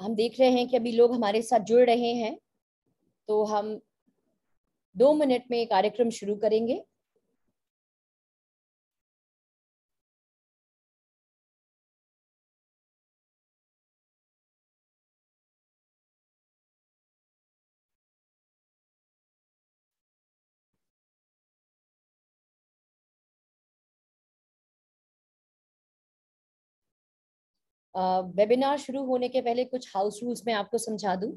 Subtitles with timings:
[0.00, 2.36] हम देख रहे हैं कि अभी लोग हमारे साथ जुड़ रहे हैं
[3.28, 3.80] तो हम
[4.96, 6.84] दो मिनट में कार्यक्रम शुरू करेंगे।
[28.34, 31.32] वेबिनार शुरू होने के पहले कुछ हाउस रूल्स में आपको समझा दूँ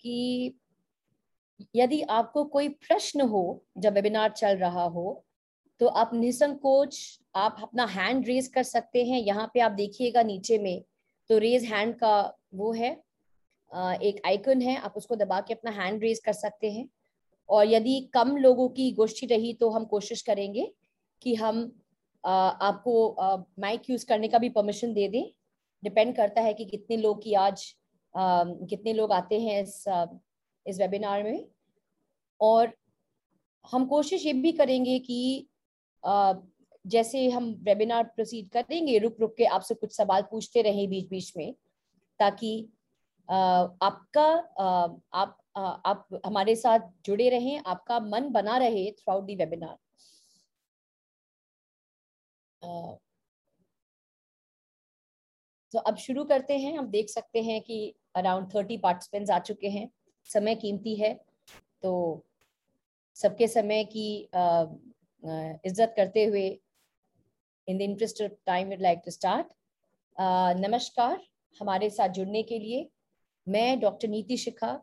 [0.00, 0.54] कि
[1.76, 5.24] यदि आपको कोई प्रश्न हो, जब वेबिनार चल रहा हो
[5.80, 10.58] तो आप निसंकोच, आप अपना हैंड रेज कर सकते हैं। यहाँ पे आप देखिएगा नीचे
[10.58, 10.82] में
[11.30, 12.90] तो रेज हैंड का वो है
[13.70, 16.88] एक आइकन है, आप उसको दबा के अपना हैंड रेज कर सकते हैं।
[17.48, 20.72] और यदि कम लोगों की गोष्ठी रही तो हम कोशिश करेंगे
[21.22, 21.60] कि हम
[22.24, 22.94] आपको
[23.60, 25.24] माइक यूज़ करने का भी परमिशन दे दें।
[25.84, 27.74] डिपेंड करता है कि कितने लोग की आज
[28.14, 29.84] आ, कितने लोग आते हैं इस
[30.66, 31.46] इस वेबिनार में।
[32.40, 32.72] और
[33.72, 35.48] हम कोशिश ये भी करेंगे कि
[36.04, 36.34] आ,
[36.86, 41.36] जैसे हम वेबिनार प्रोसीड करेंगे रुक रुक के आपसे कुछ सवाल पूछते रहें बीच बीच
[41.36, 41.54] में
[42.20, 42.50] ताकि
[43.28, 44.26] आपका
[45.12, 49.76] आप आप हमारे साथ जुड़े रहें आपका मन बना रहे थ्रू आउट दी वेबिनार
[55.74, 59.68] तो अब शुरू करते हैं। हम देख सकते हैं कि अराउंड थर्टी पार्टिसिपेंट्स आ चुके
[59.68, 59.88] हैं।
[60.30, 61.12] समय कीमती है।
[61.82, 61.92] तो
[63.16, 64.06] सबके समय की
[65.66, 66.46] इज़्ज़त करते हुए
[67.68, 69.46] in the interest of time would like to start
[70.58, 71.20] नमस्कार
[71.60, 72.88] हमारे साथ जुड़ने के लिए।
[73.46, 74.80] मैं doctor Niti Shikha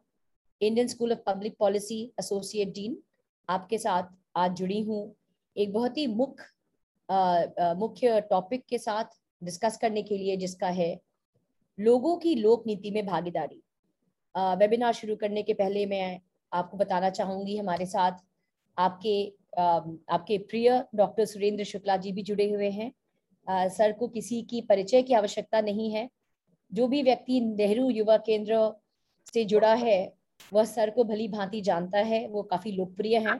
[0.61, 2.97] Indian school of public policy associate dean
[3.49, 5.03] आपके साथ आज जुड़ी हूँ।
[5.55, 10.99] एक बहुत ही मुख्य मुख्य टॉपिक के साथ डिस्कस करने के लिए जिसका है
[11.77, 13.61] लोगों की लोक नीति में भागीदारी।
[14.55, 16.19] वेबिनार शुरू करने के पहले मैं
[16.51, 18.19] आपको बताना चाहूँगी हमारे साथ
[18.77, 19.63] आपके आ,
[20.09, 22.91] आपके प्रिय डॉक्टर सुरेंद्र शुक्ला जी भी जुड़े हुए हैं।
[23.47, 26.09] आ, सर को किसी की परिचय की आवश्यकता नहीं है।
[26.71, 28.59] जो भी व्यक्ति नेहरू युवा केंद्र
[29.33, 30.13] से जुड़ा है
[30.51, 33.39] वह सर को भली भांति जानता है वो काफ़ी लोकप्रिय हैं।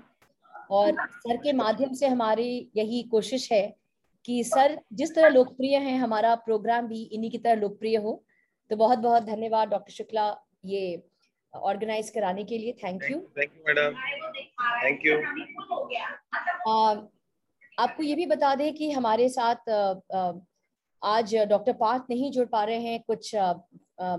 [0.72, 3.64] और सर के माध्यम से हमारी यही कोशिश है
[4.26, 8.24] कि सर जिस तरह लोकप्रिय है हमारा प्रोग्राम भी इन्हीं की तरह लोकप्रिय हो।
[8.72, 10.26] तो बहुत बहुत धन्यवाद डॉक्टर शुक्ला
[10.66, 11.04] ये
[11.54, 13.96] ऑर्गेनाइज कराने के लिए। Thank you thank you madam
[14.84, 15.18] thank you
[17.80, 20.32] आपको ये भी बता दें कि हमारे साथ आ,
[21.04, 23.54] आज डॉक्टर पार्थ नहीं जुड़ पा रहे हैं। कुछ आ,
[24.02, 24.18] आ,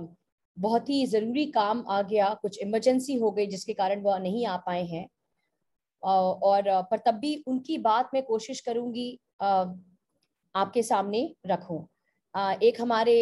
[0.57, 4.57] बहुत ही ज़रूरी काम आ गया। कुछ इमरजेंसी हो गई जिसके कारण वह नहीं आ
[4.57, 5.09] पाए हैं।
[6.03, 9.21] और पर तब भी उनकी बात मैं कोशिश करूँगी।
[10.55, 11.79] आपके सामने रखू।
[12.35, 13.17] एक हमारे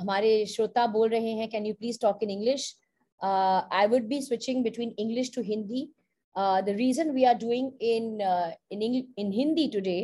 [0.00, 2.74] हमारे श्रोता बोल रहे हैं can you please talk in English
[3.20, 5.88] I would be switching between English to Hindi
[6.36, 8.20] the reason we are doing in
[9.18, 10.00] in Hindi today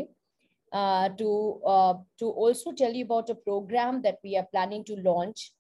[1.19, 1.31] to
[2.21, 5.51] to also tell you about a programme that we are planning to launch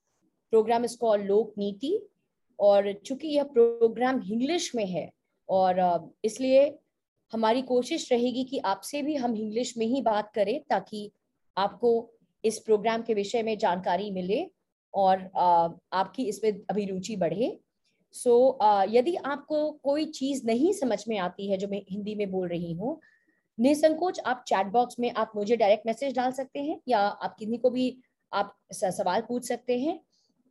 [0.52, 1.98] programme is call Lok Niti
[2.58, 5.10] और चूँकि यह programme English में है
[5.48, 5.80] और
[6.24, 6.66] इसलिए
[7.32, 11.10] हमारी कोशिश रहेगी कि आपसे भी हम इंग्लिश में ही बात करें ताकि
[11.56, 12.10] आपको
[12.44, 14.50] इस प्रोग्राम के विषय में जानकारी मिले
[14.94, 15.30] और
[15.92, 17.58] आपकी इसमें अभिरुचि बढ़े।
[18.14, 22.30] सो so, यदि आपको कोई चीज़ नहीं समझ में आती है जो मैं हिंदी में
[22.30, 23.00] बोल रही हूँ
[23.58, 27.56] निसंकोच आप चैट बॉक्स में आप मुझे डायरेक्ट मैसेज डाल सकते हैं या आप किसी
[27.56, 27.96] को भी
[28.32, 30.00] आप सवाल पूछ सकते हैं।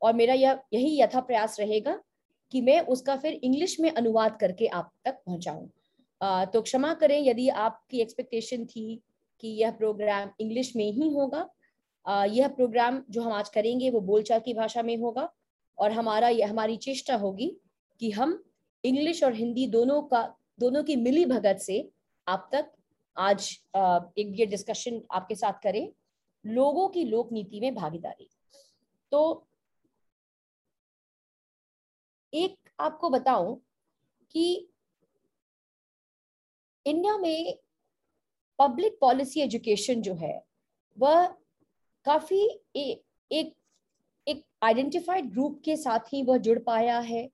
[0.02, 2.00] और मेरा यह यही यथा प्रयास रहेगा
[2.52, 5.68] कि मैं उसका फिर इंग्लिश में अनुवाद करके आप तक पहुंचाऊं।
[6.22, 9.02] तो क्षमा करें, यदि आपकी एक्सपेक्टेशन थी
[9.44, 11.50] कि यह प्रोग्राम इंग्लिश में ही होगा
[12.06, 15.30] यह प्रोग्राम जो हम आज करेंगे वो बोलचाल की भाषा में होगा
[15.78, 17.48] और हमारा, यह हमारी चेष्टा होगी
[18.02, 18.44] कि हम
[18.84, 20.22] इंग्लिश और हिंदी दोनों का,
[20.60, 21.90] दोनों की मिली भगत से
[22.28, 22.72] आप तक
[23.18, 25.92] आज एक ये डिस्कशन आपके साथ करें,
[26.46, 28.30] लोगों की लोक नीति में भागीदारी।
[29.12, 29.48] तो
[32.34, 33.56] एक आपको बताऊँ
[34.36, 34.68] कि
[36.86, 37.58] इंडिया में
[38.60, 40.44] पब्लिक पॉलिसी एजुकेशन जो है
[40.98, 41.26] वह
[42.06, 43.02] काफ़ी ए,
[43.32, 43.54] एक
[44.28, 47.30] एक आइडेंटिफाइड ग्रुप के साथ ही वह जुड़ पाया है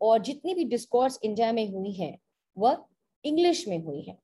[0.00, 2.16] और जितनी भी डिस्कोर्स इंडिया में हुई है
[2.58, 2.84] वह
[3.24, 4.18] इंग्लिश में हुई है।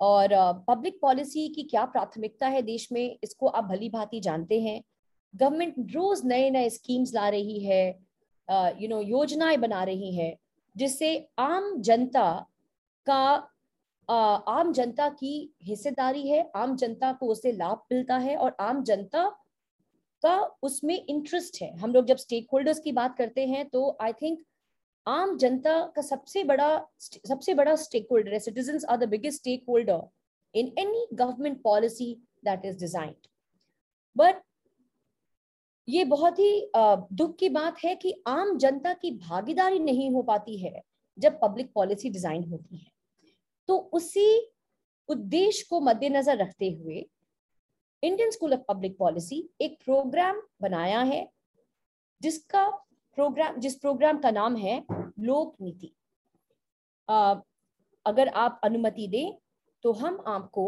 [0.00, 0.28] और
[0.68, 4.82] पब्लिक पॉलिसी की क्या प्राथमिकता है देश में इसको आप भली भांति जानते हैं।
[5.34, 7.86] गवर्नमेंट रोज नए नए स्कीम्स ला रही है
[8.48, 10.36] यू नो योजनाएँ बना रही है
[10.76, 12.46] जिससे आम जनता
[13.06, 13.51] का
[14.08, 19.28] आम जनता की हिस्सेदारी है, आम जनता को उससे लाभ मिलता है और आम जनता
[20.22, 24.12] का उसमें इंटरेस्ट है। हम लोग जब स्टेक होल्डर्स की बात करते हैं तो आई
[24.12, 24.42] थिंक
[25.06, 26.68] आम जनता का सबसे बड़ा
[27.00, 30.02] सबसे बड़ा स्टेक होल्डर है। Citizen are the biggest stake holder
[30.54, 32.14] in any government policy
[32.44, 33.14] that is designed
[34.16, 34.42] but
[35.88, 40.56] ये बहुत ही दुख की बात है कि आम जनता की भागीदारी नहीं हो पाती
[40.58, 40.82] है
[41.18, 42.90] जब पब्लिक पॉलिसी डिज़ाइन होती है।
[43.68, 44.52] तो उसी
[45.08, 47.06] उद्देश्य को मद्देनजर रखते हुए
[48.02, 51.28] Indian school of public policy एक प्रोग्राम बनाया है
[52.20, 52.68] जिसका
[53.14, 54.84] प्रोग्राम जिस प्रोग्राम का नाम है
[55.20, 55.92] लोक नीति।
[58.06, 59.32] अगर आप अनुमति दें
[59.82, 60.64] तो हम आपको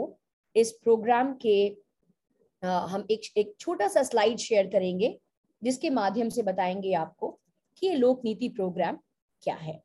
[0.56, 1.76] इस प्रोग्राम के
[2.62, 5.18] आ, हम एक एक छोटा सा स्लाइड शेयर करेंगे
[5.62, 7.38] जिसके माध्यम से बताएँगे आपको
[7.76, 8.98] कि ये लोक नीति प्रोग्राम
[9.42, 9.83] क्या है।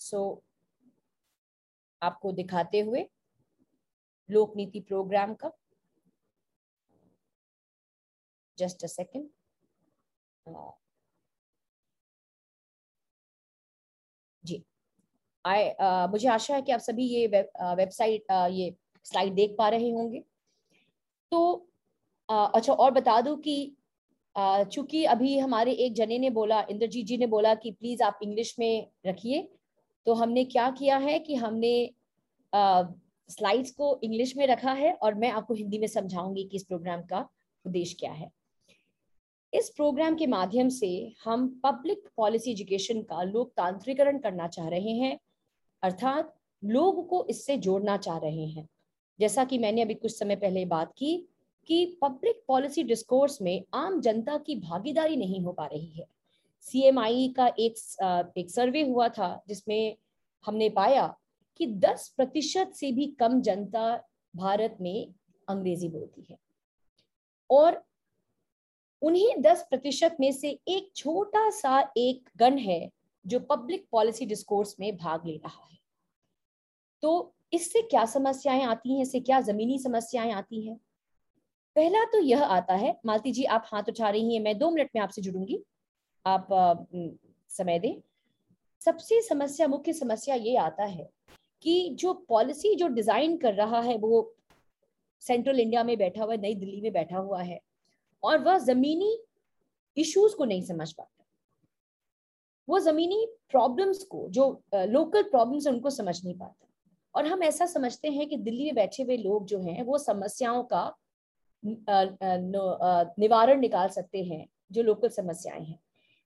[0.00, 0.20] सो
[2.02, 3.06] आपको दिखाते हुए
[4.28, 5.50] लोक नीति प्रोग्राम का।
[8.58, 9.28] जस्ट अ सेकेंड
[14.44, 14.62] जी।
[15.44, 15.74] आए
[16.10, 17.48] मुझे आशा है कि आप सभी ये वेब,
[17.78, 18.74] वेबसाइट ये
[19.06, 20.22] स्लाइड देख पा रहे होंगे।
[21.32, 21.66] तो
[22.28, 23.76] आ, अच्छा और बता दूँ कि
[24.72, 28.54] चूँकि अभी हमारे एक जने ने बोला इंद्रजीत जी ने बोला कि प्लीज़ आप इंग्लिश
[28.58, 29.48] में रखिए।
[30.06, 31.90] तो हमने क्या किया है कि हमने
[32.52, 37.02] स्लाइड्स को इंग्लिश में रखा है और मैं आपको हिंदी में समझाऊँगी कि इस प्रोग्राम
[37.02, 37.28] का
[37.64, 38.30] उद्देश्य क्या है।
[39.52, 40.90] इस प्रोग्राम के माध्यम से
[41.24, 45.18] हम पब्लिक पॉलिसी एजुकेशन का लोकतांत्रिकरण करना चाह रहे हैं,
[45.82, 48.68] अर्थात लोग को इससे जोड़ना चाह रहे हैं।
[49.18, 51.16] जैसा कि मैंने अभी कुछ समय पहले बात की
[51.68, 56.06] कि पब्लिक पॉलिसी डिस्कोर्स में आम जनता की भागीदारी नहीं हो पा रही है।
[56.60, 57.74] सीएमआई का एक
[58.38, 59.96] एक सर्वे हुआ था, जिसमें
[60.46, 61.16] हमने पाया
[61.56, 64.04] कि 10 प्रतिशत से भी कम जनता
[64.36, 65.14] भारत में
[65.48, 66.38] अंग्रेज़ी बोलती है।
[67.50, 67.84] और
[69.02, 72.90] उन्हीं 10 प्रतिशत में से एक छोटा सा एक गण है,
[73.26, 75.78] जो पब्लिक पॉलिसी डिस्कोर्स में भाग ले रहा है।
[77.02, 80.80] तो इससे क्या समस्याएँ आती हैं, इससे क्या जमीनी समस्याएँ आती हैं?
[81.76, 84.90] पहला तो यह आता है, मालती जी आप हाथ उठा रही हैं, मैं दो मिनट
[84.94, 85.64] में आपसे जुड़ूँगी।
[86.26, 86.48] आप
[87.50, 87.94] समय दें।
[88.82, 91.08] सबसे समस्या, मुख्य समस्या ये आता है
[91.62, 94.34] कि जो पॉलिसी जो डिज़ाइन कर रहा है, वो
[95.22, 97.60] सेंट्रल इंडिया में बैठा हुआ है, नई दिल्ली में बैठा हुआ है,
[98.22, 99.18] और वह जमीनी
[99.96, 101.24] इश्यूज़ को नहीं समझ पाता।
[102.68, 106.66] वो जमीनी प्रॉब्लम्स को, जो लोकल प्रॉब्लम्स है, उनको समझ नहीं पाता।
[107.14, 110.62] और हम ऐसा समझते हैं कि दिल्ली में बैठे हुए लोग जो हैं, वो समस्याओं
[110.72, 110.96] का
[113.18, 115.78] निवारण निकाल सकते हैं, जो लोकल समस्याएँ हैं।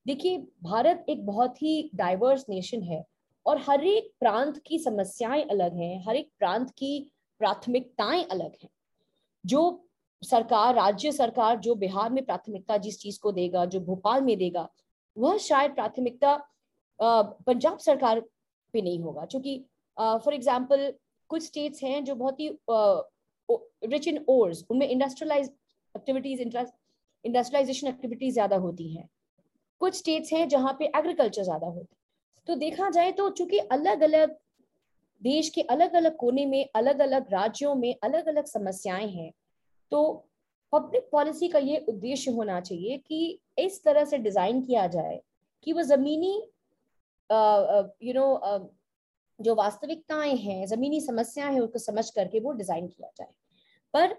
[0.06, 3.04] देखिए, भारत एक बहुत ही डाइवर्स नेशन है
[3.46, 6.99] और हर एक प्रांत की समस्याएँ अलग हैं, हर एक प्रांत की
[7.40, 8.68] प्राथमिकताएँ अलग हैं।
[9.44, 9.80] जो
[10.23, 14.68] सरकार, राज्य सरकार जो बिहार में प्राथमिकता जिस चीज़ को देगा, जो भोपाल में देगा,
[15.16, 16.37] वह शायद प्राथमिकता
[16.99, 18.20] पंजाब सरकार
[18.75, 19.58] पे नहीं होगा। क्योंकि
[19.96, 20.92] फॉर एग्ज़ाम्पल
[21.30, 22.49] कुछ स्टेट्स हैं जो बहुत ही
[23.84, 25.50] रिच इन ओर्स उनमें इंडस्ट्रियलाइज
[25.94, 29.08] एक्टिविटीज़ इंडस्ट्रियलाइजेशन एक्टिविटीज़ ज़्यादा होती हैं।
[29.85, 32.03] कुछ स्टेट्स हैं जहाँ पे एग्रीकल्चर ज़्यादा होता है।
[32.47, 34.37] तो देखा जाए तो चूँकि अलग अलग
[35.23, 39.31] देश के अलग अलग कोने में अलग अलग राज्यों में अलग अलग समस्याएँ हैं
[39.93, 40.03] तो
[40.73, 45.21] पब्लिक पॉलिसी का ये उद्देश्य होना चाहिए कि इस तरह से डिज़ाइन किया जाए
[45.67, 46.33] कि वो जमीनी
[48.03, 48.71] यू नो
[49.38, 53.33] जो वास्तविकताएँ हैं, जमीनी समस्याएँ हैं उनको समझ करके वो डिज़ाइन किया जाए।
[53.95, 54.17] पर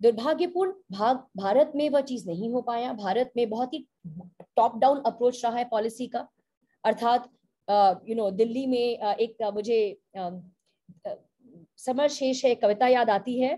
[0.00, 3.86] दुर्भाग्यपूर्ण, भाग, भारत में वह चीज़ नहीं हो पाया। भारत में बहुत ही
[4.56, 6.26] टॉप डाउन अप्रोच रहा है पॉलिसी का।
[6.84, 7.30] अर्थात
[8.08, 9.78] यू नो दिल्ली में एक मुझे
[11.78, 13.56] समर शेष है कविता याद आती है।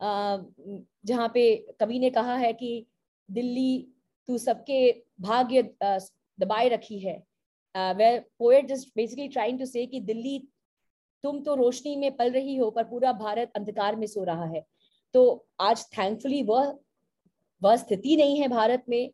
[0.00, 1.44] जहाँ पे
[1.80, 2.86] कवि ने कहा है कि
[3.28, 3.86] दिल्ली
[4.28, 5.62] तू सबके भाग्य
[6.38, 7.16] दबाए रखी है।
[7.74, 10.38] वे poet just basically trying to say कि दिल्ली
[11.24, 14.64] तुम तो रोशनी में पल रही हो, पर पूरा भारत अंधकार में सो रहा है।
[15.14, 16.74] तो आज थैंकफुली वह
[17.62, 19.10] वह स्थिति नहीं है भारत में।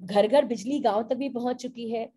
[0.00, 2.08] घर घर बिजली गाँव तक भी पहुँच चुकी है।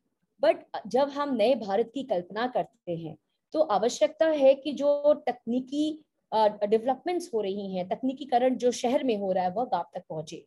[0.42, 3.16] बट जब हम नए भारत की कल्पना करते हैं
[3.54, 9.32] तो आवश्यकता है कि जो तकनीकी डेवलपमेंट्स हो रही हैं, तकनीकीकरण जो शहर में हो
[9.32, 10.44] रहा है, वह गाँव तक पहुँचे।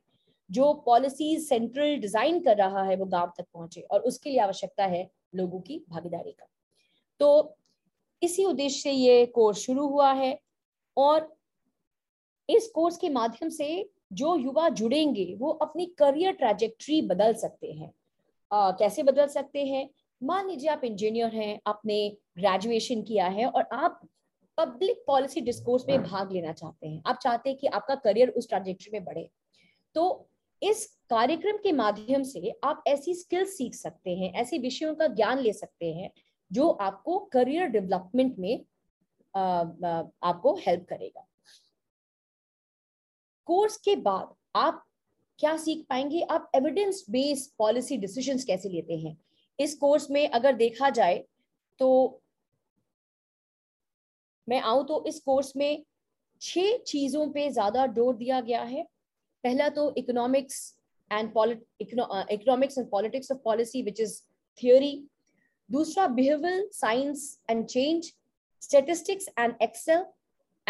[0.50, 4.84] जो पॉलिसी सेंट्रल डिज़ाइन कर रहा है, वो गाँव तक पहुँचे और उसके लिए आवश्यकता
[4.84, 6.46] है लोगों की भागीदारी का।
[7.20, 7.56] तो
[8.22, 10.38] इसी उद्देश्य से ये कोर्स शुरू हुआ है
[10.96, 11.28] और
[12.50, 17.94] इस कोर्स के माध्यम से जो युवा जुड़ेंगे वो अपनी करियर ट्रैजेक्ट्री बदल सकते हैं।
[18.52, 19.90] आ, कैसे बदल सकते हैं?
[20.22, 24.08] मान लीजिए आप इंजीनियर हैं आपने ग्रेजुएशन किया है और आप
[24.58, 28.48] पब्लिक पॉलिसी डिस्कोर्स में भाग लेना चाहते हैं। आप चाहते हैं कि आपका करियर उस
[28.48, 29.30] ट्रांजेक्ट्री में बढ़े।
[29.94, 30.28] तो
[30.62, 35.38] इस कार्यक्रम के माध्यम से आप ऐसी स्किल्स सीख सकते हैं ऐसे विषयों का ज्ञान
[35.38, 36.10] ले सकते हैं
[36.52, 38.64] जो आपको करियर डेवलपमेंट में
[39.36, 41.26] आ, आ, आपको हेल्प करेगा।
[43.50, 44.84] कोर्स के बाद आप
[45.38, 46.20] क्या सीख पाएँगे?
[46.22, 49.16] आप एविडेंस बेस्ड पॉलिसी डिसीज़न कैसे लेते हैं?
[49.58, 51.24] इस कोर्स में अगर देखा जाए
[51.80, 51.88] तो
[54.48, 55.84] मैं आऊँ तो इस कोर्स में
[56.42, 58.82] छह चीज़ों पे ज़्यादा ज़ोर दिया गया है।
[59.44, 60.62] पहला तो economics
[61.10, 61.32] and
[61.80, 64.20] economics and politics of policy which is
[64.58, 64.92] theory
[65.70, 68.12] दूसरा behaviour science and change
[68.62, 70.04] statistics and excel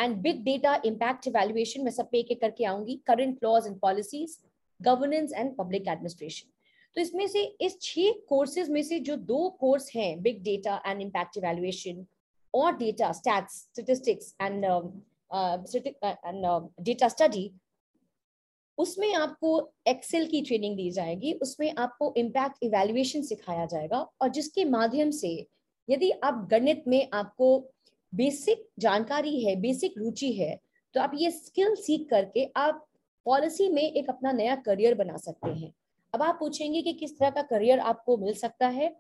[0.00, 4.38] and big data impact evaluation मैं सब पे एक करके आऊँगी current laws and policies
[4.80, 6.49] governance and public administration
[6.97, 11.02] तो इसमें से इस छह कोर्सेज में से जो दो कोर्स हैं big data and
[11.02, 12.07] impact evaluation
[12.54, 17.50] और data stats statistics and and data study
[18.78, 24.64] उसमें आपको एक्सेल की ट्रेनिंग दी जाएगी, उसमें आपको इम्पैक्ट इवेल्युएशन सिखाया जाएगा, और जिसके
[24.64, 25.47] माध्यम से
[25.88, 27.71] यदि आप गणित में आपको
[28.12, 30.59] बेसिक जानकारी है बेसिक रुचि है
[30.95, 32.87] तो आप ये स्किल सीख करके आप
[33.26, 35.73] पॉलिसी में एक अपना नया करियर बना सकते हैं।
[36.14, 38.95] अब आप पूछेंगे कि किस तरह का करियर आपको मिल सकता है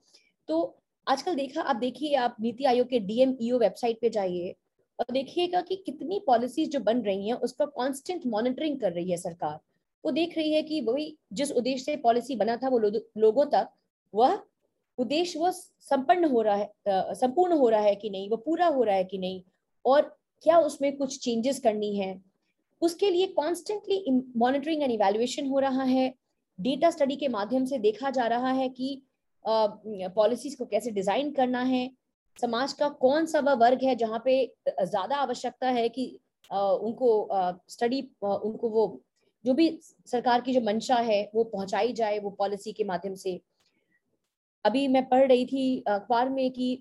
[0.48, 0.58] तो
[1.06, 4.54] आजकल देखा आप देखिए आप नीति आयोग के डीएमईओ वेबसाइट पे जाइए
[4.98, 9.16] और देखिएगा कि कितनी पॉलिसीज़ जो बन रही हैं उसका कांस्टेंट मॉनिटरिंग कर रही है
[9.16, 9.58] सरकार।
[10.04, 13.46] वो देख रही है कि वही जिस उद्देश्य से पॉलिसी बना था वो लो, लोगों
[13.46, 13.68] तक
[14.14, 14.36] वह
[15.00, 18.82] उद्देश्य वो संपन्न हो रहा है संपूर्ण हो रहा है कि नहीं, वो पूरा हो
[18.82, 19.42] रहा है कि नहीं,
[19.84, 22.20] और क्या उसमें कुछ चेंजेस करनी है?
[22.82, 24.04] उसके लिए कॉन्स्टेंटली
[24.36, 26.12] मॉनिटरिंग एंड इवेल्युएशन हो रहा है।
[26.58, 29.02] डेटा स्टडी के माध्यम से देखा जा रहा है कि
[29.44, 31.90] पॉलिसीज़ को कैसे डिज़ाइन करना है।
[32.38, 34.34] समाज का कौन सा वह वर्ग है जहाँ पे
[34.70, 36.04] ज़्यादा आवश्यकता है कि
[36.50, 37.28] उनको
[37.70, 39.00] स्टडी उनको वो,
[39.44, 43.40] जो भी सरकार की जो मंशा है वो पहुंचाई जाए वो पॉलिसी के माध्यम से।
[44.64, 46.72] अभी मैं पढ़ रही थी अखबार में कि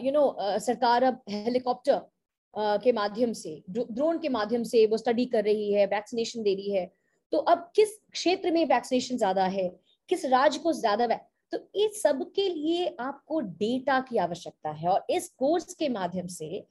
[0.00, 2.00] यू नो सरकार अब हेलीकॉप्टर
[2.54, 6.70] के माध्यम से ड्रोन के माध्यम से वो स्टडी कर रही है वैक्सीनेशन दे रही
[6.70, 6.90] है।
[7.32, 9.68] तो अब किस क्षेत्र में वैक्सीनेशन ज़्यादा है?
[10.08, 11.06] किस राज्य को ज़्यादा
[11.52, 16.26] तो इस सब के लिए आपको डेटा की आवश्यकता है और इस कोर्स के माध्यम
[16.26, 16.64] से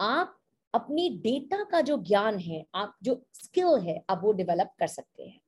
[0.00, 0.36] आप
[0.74, 5.22] अपनी डेटा का जो ज्ञान है, आप जो स्किल है, आप वो डेवलप कर सकते
[5.22, 5.40] हैं।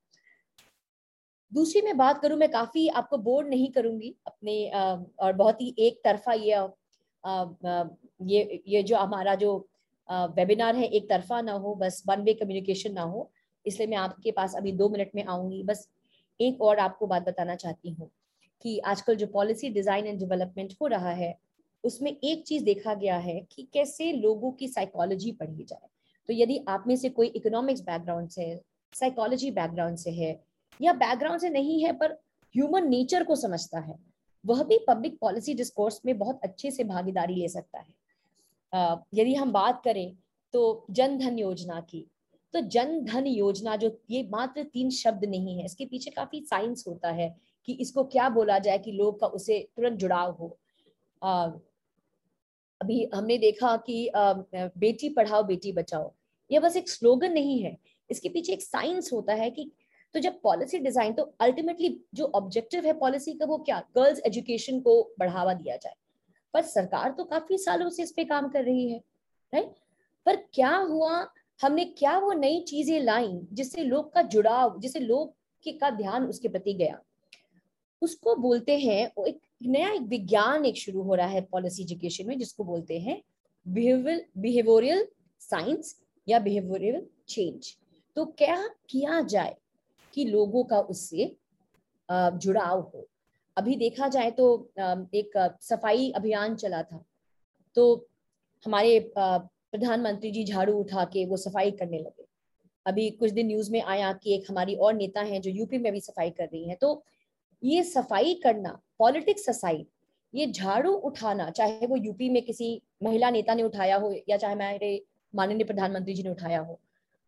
[1.56, 4.54] दूसरी मैं बात करूँ, मैं काफ़ी आपको बोर्ड नहीं करूँगी अपने
[5.20, 6.68] और बहुत ही एक तरफा ये
[8.24, 9.56] ये ये जो हमारा जो
[10.08, 13.30] वेबिनार है एक तरफा ना हो, बस वन वे कम्युनिकेशन ना हो,
[13.66, 15.88] इसलिए मैं आपके पास अभी दो मिनट में आऊँगी। बस
[16.40, 18.10] एक और आपको बात बताना चाहती हूँ
[18.64, 21.36] कि आजकल जो पॉलिसी डिज़ाइन एंड डेवलपमेंट हो रहा है,
[21.84, 25.88] उसमें एक चीज़ देखा गया है कि कैसे लोगों की साइकोलॉजी पढ़ी जाए।
[26.28, 28.60] तो यदि आप में से कोई इकोनॉमिक्स बैकग्राउंड से है
[28.94, 30.32] साइकोलॉजी बैकग्राउंड से है
[30.80, 32.12] या बैकग्राउंड से नहीं है, पर
[32.54, 33.98] ह्यूमन नेचर को समझता है।
[34.44, 37.94] वह भी पब्लिक पॉलिसी डिस्कोर्स में बहुत अच्छे से भागीदारी ले सकता है।
[39.14, 40.16] यदि हम बात करें
[40.54, 42.06] तो जन धन योजना की
[42.54, 46.84] तो जन धन योजना जो ये मात्र तीन शब्द नहीं है, इसके पीछे काफ़ी साइंस
[46.88, 47.34] होता है
[47.68, 50.48] कि इसको क्या बोला जाए कि लोग का उसे तुरंत जुड़ाव हो।
[52.80, 54.10] अभी हमने देखा कि
[54.54, 56.12] बेटी पढ़ाओ, बेटी बचाओ,
[56.50, 57.76] यह बस एक स्लोगन नहीं है।
[58.10, 59.70] इसके पीछे एक साइंस होता है कि
[60.14, 63.78] तो जब पॉलिसी डिज़ाइन तो अल्टीमेटली जो ऑब्जेक्टिव है पॉलिसी का, वो क्या?
[63.96, 65.94] गर्ल्स एजुकेशन को बढ़ावा दिया जाए।
[66.54, 68.98] पर सरकार तो काफ़ी सालों से इस पे काम कर रही है
[69.52, 69.74] राइट
[70.26, 71.26] पर क्या हुआ?
[71.60, 75.34] हमने क्या वो नई चीज़ें लाई जिससे लोग का जुड़ाव, जिससे लोग
[75.66, 77.00] के का ध्यान उसके प्रति गया?
[78.02, 82.38] उसको बोलते हैं एक नया एक विज्ञान एक शुरू हो रहा है पॉलिसी एजुकेशन में,
[82.38, 83.20] जिसको बोलते हैं
[83.66, 85.06] बिहेवियरल
[85.40, 85.96] साइंस
[86.26, 87.74] या बिहेवियरल चेंज
[88.16, 88.56] तो क्या
[88.90, 89.56] किया जाए?
[90.16, 91.34] कि लोगों का उससे
[92.08, 93.06] जुड़ाव हो।
[93.56, 94.46] अभी देखा जाए तो
[95.14, 95.32] एक
[95.62, 97.04] सफ़ाई अभियान चला था।
[97.76, 98.06] तो
[98.66, 102.24] हमारे प्रधानमंत्री जी झाड़ू उठा के वो सफ़ाई करने लगे।
[102.86, 105.92] अभी कुछ दिन न्यूज़ में आया कि एक हमारी और नेता हैं जो यूपी में
[105.92, 107.02] भी सफ़ाई कर रही हैं। तो
[107.62, 109.86] ये सफ़ाई करना, पॉलिटिक्स असाइड
[110.34, 114.54] ये झाड़ू उठाना, चाहे वो यूपी में किसी महिला नेता ने उठाया हो या चाहे
[114.54, 115.02] हमारे
[115.34, 116.78] माननीय प्रधानमंत्री जी ने उठाया हो,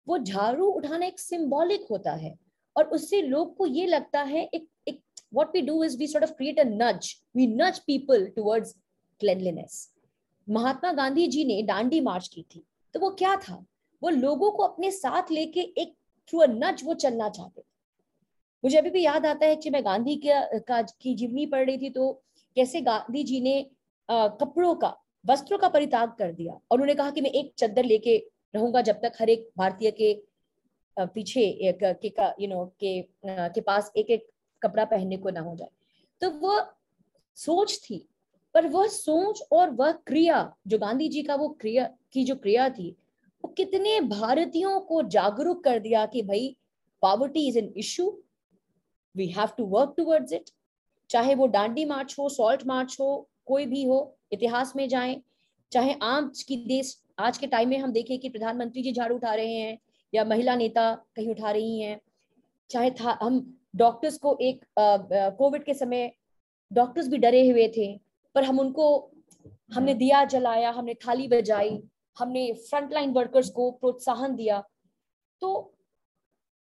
[0.07, 2.35] वो झाड़ू उठाना एक सिंबॉलिक होता है।
[2.79, 5.01] और उससे लोग को ये लगता है एक एक
[5.35, 8.75] what we do is we sort of create a nudge we nudge people towards
[9.21, 9.89] cleanliness
[10.49, 12.63] Mahatma Gandhi ji ने डांडी मार्च की थी
[12.95, 13.65] तो वो क्या था?
[14.03, 15.95] वो लोगों को अपने साथ लेके एक
[16.29, 17.65] थ्रू अ नज वो चलना चाहते थे।
[18.65, 21.79] मुझे अभी भी याद आता है कि मैं गांधी का, का की जीवनी पढ़ रही
[21.79, 22.13] थी तो
[22.57, 23.59] कैसे गांधी जी ने
[24.09, 24.95] आ, कपड़ों का
[25.25, 28.17] वस्त्रों का परित्याग कर दिया। और उन्होंने कहा कि मैं एक चद्दर लेके
[28.55, 30.13] रहूँगा जब तक हर एक भारतीय के
[30.99, 34.27] पीछे एक, के, का यू नो के के पास एक एक
[34.63, 35.69] कपड़ा पहनने को ना हो जाए।
[36.23, 36.67] तो वह
[37.37, 38.05] सोच थी,
[38.55, 42.69] पर वह सोच और वह क्रिया, जो गांधी जी का वो क्रिया, की जो क्रिया
[42.71, 42.91] थी,
[43.45, 46.57] वो कितने भारतीयों को जागरूक कर दिया कि भाई
[47.03, 48.11] poverty is an issue
[49.15, 50.51] we have to work towards it
[51.11, 55.21] चाहे वो डांडी मार्च हो सॉल्ट मार्च हो, कोई भी हो, इतिहास में जाए,
[55.73, 59.35] चाहे आज की देश, आज के टाइम में हम देखें कि प्रधानमंत्री जी झाड़ू उठा
[59.35, 59.79] रहे हैं
[60.13, 62.01] या महिला नेता कहीं उठा रही हैं
[62.71, 63.41] चाहे था हम
[63.77, 66.11] डॉक्टर्स को एक कोविड के समय
[66.71, 67.93] डॉक्टर्स भी डरे हुए थे
[68.35, 68.89] पर हम उनको
[69.75, 71.79] हमने हम्म। दिया जलाया हमने थाली बजाई
[72.17, 74.63] हमने फ्रंटलाइन वर्कर्स को प्रोत्साहन दिया।
[75.43, 75.55] तो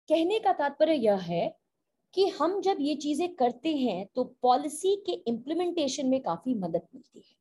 [0.08, 1.48] कहने का तात्पर्य यह है
[2.14, 7.18] कि हम जब ये चीज़ें करते हैं तो पॉलिसी के इम्प्लीमेंटेशन में काफ़ी मदद मिलती
[7.18, 7.34] है।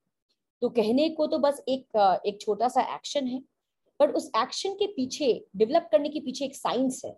[0.61, 3.41] तो कहने को तो बस एक एक छोटा सा एक्शन है।
[4.01, 7.17] पर उस एक्शन के पीछे डेवलप करने के पीछे एक साइंस है।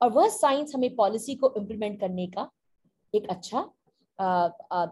[0.00, 2.50] और वह साइंस हमें पॉलिसी को इम्प्लीमेंट करने का
[3.14, 3.58] एक अच्छा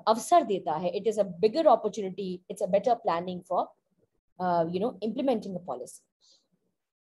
[0.08, 4.98] अवसर देता है। It is a bigger opportunity it's a better planning for you know
[5.02, 6.02] implementing policy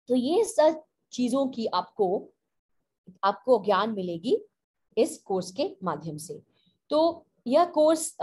[0.09, 2.09] तो ये सब चीज़ों की आपको
[3.25, 4.37] आपको ज्ञान मिलेगी
[4.97, 6.41] इस कोर्स के माध्यम से।
[6.91, 8.17] तो यह कोर्स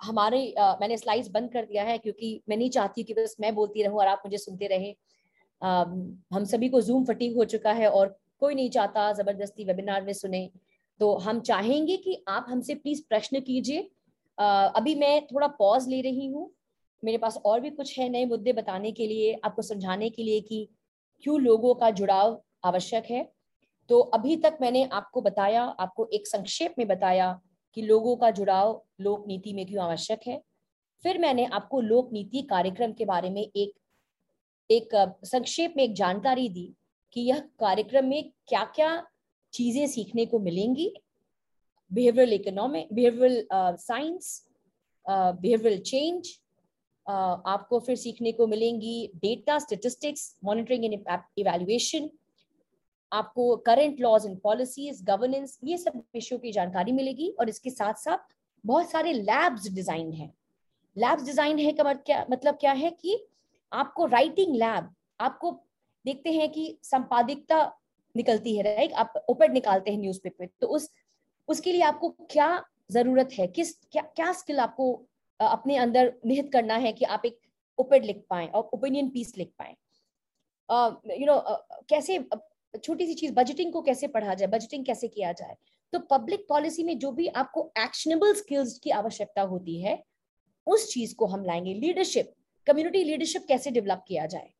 [0.00, 0.42] हमारे
[0.80, 3.98] मैंने स्लाइड्स बंद कर दिया है क्योंकि मैं नहीं चाहती कि बस मैं बोलती रहूँ
[3.98, 4.94] और आप मुझे सुनते रहे।
[5.62, 10.12] हम सभी को जूम फटीक हो चुका है और कोई नहीं चाहता ज़बरदस्ती वेबिनार में
[10.12, 10.48] सुने।
[11.00, 13.90] तो हम चाहेंगे कि आप हमसे प्लीज़ प्रश्न कीजिए।
[14.38, 16.50] अभी मैं थोड़ा पॉज ले रही हूँ।
[17.02, 20.40] मेरे पास और भी कुछ है नए मुद्दे बताने के लिए, आपको समझाने के लिए
[20.40, 20.68] कि
[21.24, 23.28] क्यों लोगों का जुड़ाव आवश्यक है।
[23.90, 27.38] तो अभी तक मैंने आपको बताया, आपको एक संक्षेप में बताया
[27.76, 30.40] कि लोगों का जुड़ाव लोक नीति में क्यों आवश्यक है।
[31.04, 33.72] फिर मैंने आपको लोक नीति कार्यक्रम के बारे में एक
[34.70, 34.94] एक
[35.24, 36.72] संक्षेप में एक जानकारी दी
[37.16, 38.90] कि यह कार्यक्रम में क्या क्या
[39.54, 40.92] चीज़ें सीखने को मिलेंगी।
[41.90, 44.40] Behavioural economic behavioural science
[45.06, 46.30] behavioural change
[47.06, 50.94] आपको फिर सीखने को मिलेंगी data statistics monitoring and
[51.38, 52.08] evaluation
[53.12, 57.94] आपको current laws and policies governance ये सब विषयों की जानकारी मिलेगी और इसके साथ
[57.94, 60.32] साथ बहुत सारे लैब्स डिज़ाइन है।
[60.96, 63.18] लैब्स डिज़ाइन है का मतलब क्या है कि
[63.72, 65.50] आपको राइटिंग लैब आपको
[66.04, 67.64] देखते हैं कि संपादिकता
[68.14, 70.90] निकलती है राइट आप ओपेड निकालते हैं न्यूज़पेपर तो उस,
[71.48, 73.46] उसके लिए आपको क्या ज़रूरत है?
[73.46, 74.92] किस, क्या क्या स्किल आपको
[75.40, 77.38] अपने अंदर निहित करना है कि आप एक
[77.78, 79.74] ओपेड लिख पाए और ओपिनियन पीस लिख पाए?
[81.18, 81.38] यू नो
[81.88, 82.18] कैसे
[82.84, 85.56] छोटी सी चीज़ बजटिंग को कैसे पढ़ा जाए बजटिंग कैसे किया जाए?
[85.92, 90.02] तो पब्लिक पॉलिसी में जो भी आपको एक्शनेबल स्किल्स की आवश्यकता होती है,
[90.66, 92.32] उस चीज़ को हम लाएँगे लीडरशिप
[92.66, 94.50] कम्युनिटी लीडरशिप कैसे डेवलप किया जाए?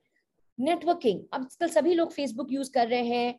[0.59, 3.39] नेटवर्किंग अब आजकल सभी लोग फेसबुक यूज़ कर रहे हैं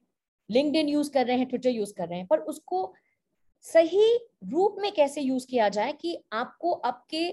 [0.49, 2.93] लिंकड यूज़ कर रहे हैं ट्विटर यूज़ कर रहे हैं, पर उसको
[3.65, 4.15] सही
[4.49, 7.27] रूप में कैसे यूज़ किया जाए कि आपको आपके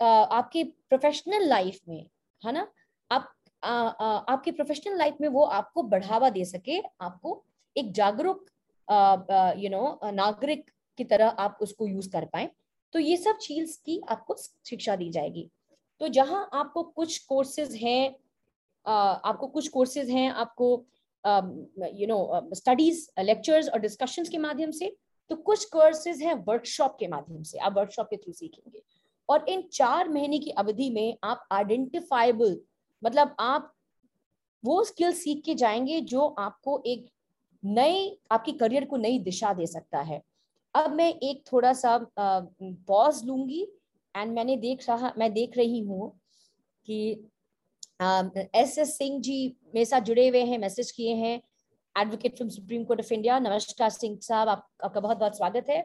[0.00, 2.06] आपके प्रोफेशनल लाइफ में,
[2.42, 2.66] है ना?
[3.10, 3.32] आप
[3.62, 7.42] आपके प्रोफेशनल लाइफ में वो आपको बढ़ावा दे सके, आपको
[7.76, 8.46] एक जागरूक
[9.58, 12.48] यू नो नागरिक की तरह आप उसको यूज़ कर पाए।
[12.94, 14.36] तो ये सब चीज़ की आपको
[14.66, 15.48] शिक्षा दी जाएगी।
[16.00, 18.14] तो जहाँ आपको कुछ कोर्सेज हैं
[18.86, 20.84] आपको कुछ कोर्सेज हैं, आपको
[21.94, 24.94] यू नो स्टडीज़ लेक्चर्स और डिस्कशंस के माध्यम से
[25.30, 28.82] तो कुछ कोर्सेज हैं वर्कशॉप के माध्यम से, आप वर्कशॉप के थ्रू सीखेंगे।
[29.28, 32.58] और इन चार महीने की अवधि में आप आइडेंटिफाइबल
[33.02, 33.72] मतलब आप
[34.64, 37.06] वो स्किल सीख के जाएँगे जो आपको एक
[37.62, 40.20] नए, आपकी करियर को नई दिशा दे सकता है।
[40.74, 43.66] अब मैं एक थोड़ा सा पॉज लूँगी।
[44.14, 46.10] एंड मैंने देख रहा मैं देख रही हूँ
[46.88, 46.98] कि
[48.02, 49.38] एस एस सिंह जी
[49.74, 51.40] मेरे साथ जुड़े हुए हैं मैसेज किए हैं।
[51.94, 55.84] Advocate from supreme court of India नमस्कार सिंह साहब आप, आपका बहुत बहुत स्वागत है।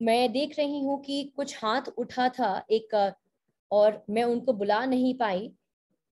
[0.00, 2.94] मैं देख रही हूँ कि कुछ हाथ उठा था एक
[3.70, 5.50] और मैं उनको बुला नहीं पाई।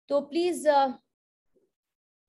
[0.09, 0.67] तो प्लीज़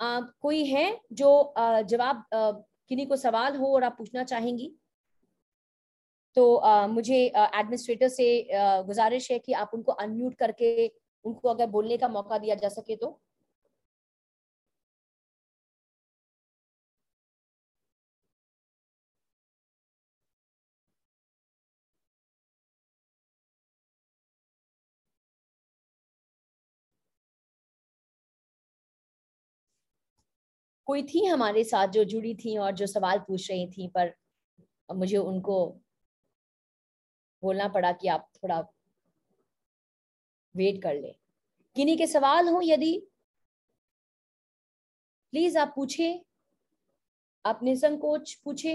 [0.01, 4.73] कोई है जो जवाब किन्हीं को सवाल हो और आप पूछना चाहेंगी?
[6.39, 10.87] तो आ, मुझे एडमिनिस्ट्रेटर से आ, गुजारिश है कि आप उनको अनम्यूट करके
[11.25, 13.19] उनको अगर बोलने का मौका दिया जा सके तो।
[30.87, 34.13] कोई थी हमारे साथ जो जुड़ी थी और जो सवाल पूछ रही थी पर
[34.89, 35.59] मुझे उनको
[37.43, 38.61] बोलना पड़ा कि आप थोड़ा
[40.55, 41.15] वेट कर ले।
[41.77, 42.93] किन्हीं के सवाल हो यदि
[45.33, 46.09] प्लीज़ आप पूछे
[47.45, 48.75] आप निसंकोच पूछे।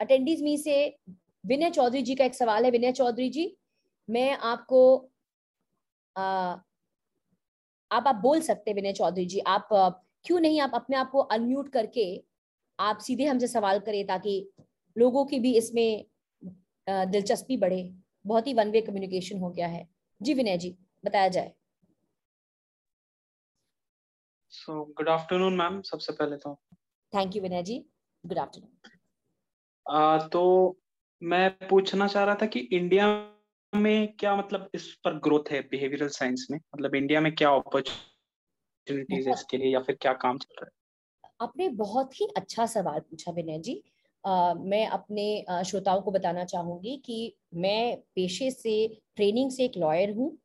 [0.00, 0.76] अटेंडीज मी से
[1.44, 3.56] विनय चौधरी जी का एक सवाल है। विनय चौधरी जी
[4.08, 5.10] मैं आपको
[6.16, 6.22] आ,
[7.90, 9.68] आप आप बोल सकते विनय चौधरी जी आप
[10.24, 12.06] क्यों नहीं आप अपने आप को अनम्यूट करके
[12.78, 14.34] आप सीधे हमसे सवाल करें ताकि
[14.96, 16.04] लोगों की भी इसमें
[16.86, 17.82] दिलचस्पी बढ़े।
[18.24, 19.88] बहुत ही वन वे कम्युनिकेशन हो गया है।
[20.20, 21.52] जी विनय जी बताया जाए।
[24.52, 26.54] सो गुड आफ्टरनून मैम सबसे पहले तो।
[27.12, 27.78] Thank you Vinay ji.
[28.24, 30.42] Good afternoon तो
[31.22, 33.06] मैं पूछना चाह रहा था कि इंडिया
[33.72, 36.58] में क्या मतलब इस पर ग्रोथ है बिहेवियरल साइंस में?
[36.58, 40.70] मतलब इंडिया में क्या अपॉर्चुनिटीज़ है इसके लिए या फिर क्या काम चल रहा है?
[41.40, 43.82] आपने बहुत ही अच्छा सवाल पूछा विनय जी
[44.28, 50.10] Uh, मैं अपने श्रोताओं को बताना चाहूँगी कि मैं पेशे से ट्रेनिंग से एक लॉयर
[50.10, 50.38] हूँ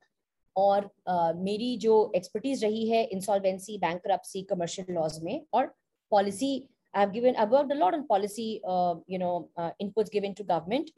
[0.56, 4.02] और uh, मेरी जो एक्सपर्टीज रही है इंसॉल्वेंसी बैंक
[4.50, 5.76] कमर्शियल लॉज में और
[6.12, 10.36] policy have given, I've worked a lot on policy, uh, you know, uh, inputs given
[10.36, 10.90] to government.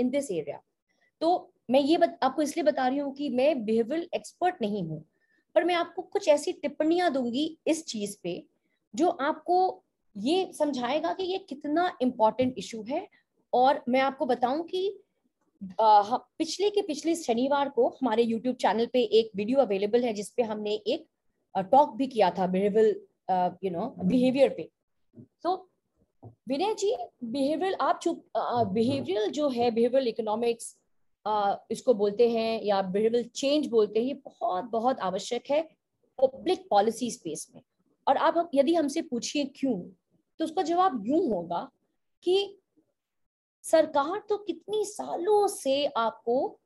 [1.21, 5.05] तो मैं ये बत, आपको इसलिए बता रही हूँ कि मैं बिहेवियरल एक्सपर्ट नहीं हूँ
[5.55, 8.47] पर मैं आपको कुछ ऐसी टिप्पणियाँ दूँगी इस चीज़ पे
[8.95, 9.82] जो आपको
[10.15, 13.07] ये समझाएगा कि ये कितना इम्पोर्टेंट इशू है।
[13.53, 14.99] और मैं आपको बताऊँ कि
[15.79, 20.43] आ, पिछले के पिछले शनिवार को हमारे यूट्यूब चैनल पे एक वीडियो अवेलेबल है जिसपे
[20.43, 21.05] हमने एक
[21.71, 24.69] टॉक भी किया था बिहेवियर यू नो बिहेवियर पे।
[25.43, 25.55] तो
[26.49, 28.23] विनय जी बिहेवियरल आप चुप
[28.73, 30.75] बिहेवियरल जो है बिहेवियरल इकोनॉमिक्स
[31.71, 35.61] इसको बोलते हैं या बिहेवियरल चेंज बोलते हैं ये बहुत बहुत आवश्यक है
[36.19, 37.61] पब्लिक पॉलिसी स्पेस में।
[38.07, 39.79] और आप यदि हमसे पूछिए क्यों
[40.39, 41.69] तो उसका जवाब यूँ होगा
[42.23, 42.59] कि
[43.63, 46.59] सरकार तो कितनी सालों से आपको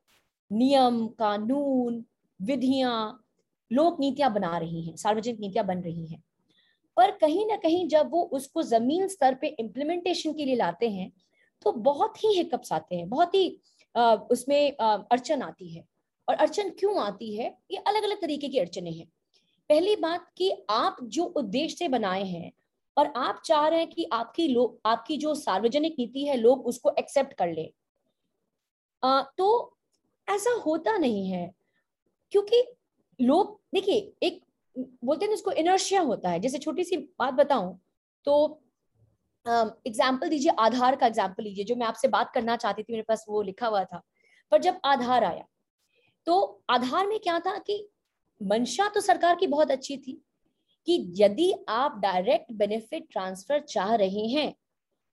[0.50, 2.04] नियम कानून
[2.40, 3.24] विधियाँ
[3.70, 6.22] लोक नीतियाँ बना रही हैं सार्वजनिक नीतियाँ बन रही हैं।
[6.96, 11.10] पर कहीं ना कहीं जब वो उसको ज़मीन स्तर पे इम्प्लीमेंटेशन के लिए लाते हैं
[11.62, 13.60] तो बहुत ही हिकअप्स आते हैं बहुत ही
[13.94, 15.84] आ, उसमें अड़चन आती है।
[16.28, 17.46] और अड़चन क्यों आती है?
[17.70, 19.06] ये अलग अलग तरीके की अड़चने हैं।
[19.70, 22.50] पहली बात कि आप जो उद्देश्य से बनाए हैं
[22.98, 26.94] और आप चाह रहे हैं कि आपकी लोग आपकी जो सार्वजनिक नीति है लोग उसको
[26.98, 27.72] एक्सेप्ट कर ले।
[29.02, 29.76] आ, तो
[30.28, 31.50] ऐसा होता नहीं है
[32.32, 32.62] क्योंकि
[33.18, 34.40] लोग देखिए एक
[34.76, 37.78] बोलते हैं इसको इनर्शिया होता है। जैसे छोटी सी बात बताऊँ
[38.26, 38.62] तो
[39.46, 43.24] एग्ज़ाम्पल दीजिए आधार का एग्ज़ाम्पल लीजिए जो मैं आपसे बात करना चाहती थी मेरे पास
[43.28, 44.02] वो लिखा हुआ था।
[44.52, 45.44] पर जब आधार आया
[46.26, 47.86] तो आधार में क्या था कि
[48.40, 50.20] मंशा तो सरकार की बहुत अच्छी थी
[50.88, 54.54] कि यदि आप डायरेक्ट बेनिफिट ट्रांसफ़र चाह रहे हैं,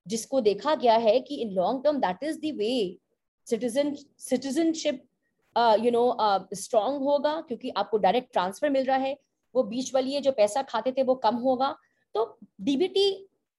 [0.05, 2.97] जिसको देखा गया है कि in long term that is the way
[3.47, 5.03] citizen citizenship
[5.55, 6.05] you know
[6.55, 9.17] strong होगा, क्योंकि आपको डायरेक्ट ट्रांसफ़र मिल रहा है,
[9.55, 11.75] वो बीच वाली जो पैसा खाते थे वो कम होगा।
[12.15, 12.25] तो
[12.61, 13.07] डीबीटी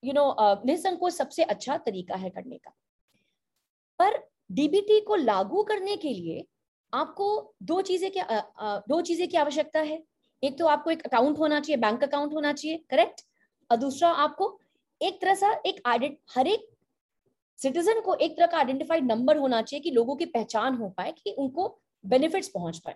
[0.03, 2.73] यू नो निसंकोच सबसे अच्छा तरीका है करने का।
[3.99, 6.45] पर डीबीटी को लागू करने के लिए
[6.93, 8.21] आपको दो चीज़ें की
[8.89, 10.03] दो चीज़ें की आवश्यकता है।
[10.43, 13.21] एक तो आपको एक अकाउंट होना चाहिए बैंक अकाउंट होना चाहिए करेक्ट
[13.69, 14.57] और दूसरा आपको
[15.01, 15.81] एक तरह सा एक
[16.35, 16.67] हर एक
[17.59, 21.11] सिटीजन को एक तरह का आइडेंटिफाइड नंबर होना चाहिए कि लोगों की पहचान हो पाए,
[21.13, 21.67] कि उनको
[22.03, 22.95] बेनिफिट्स पहुँच पाए।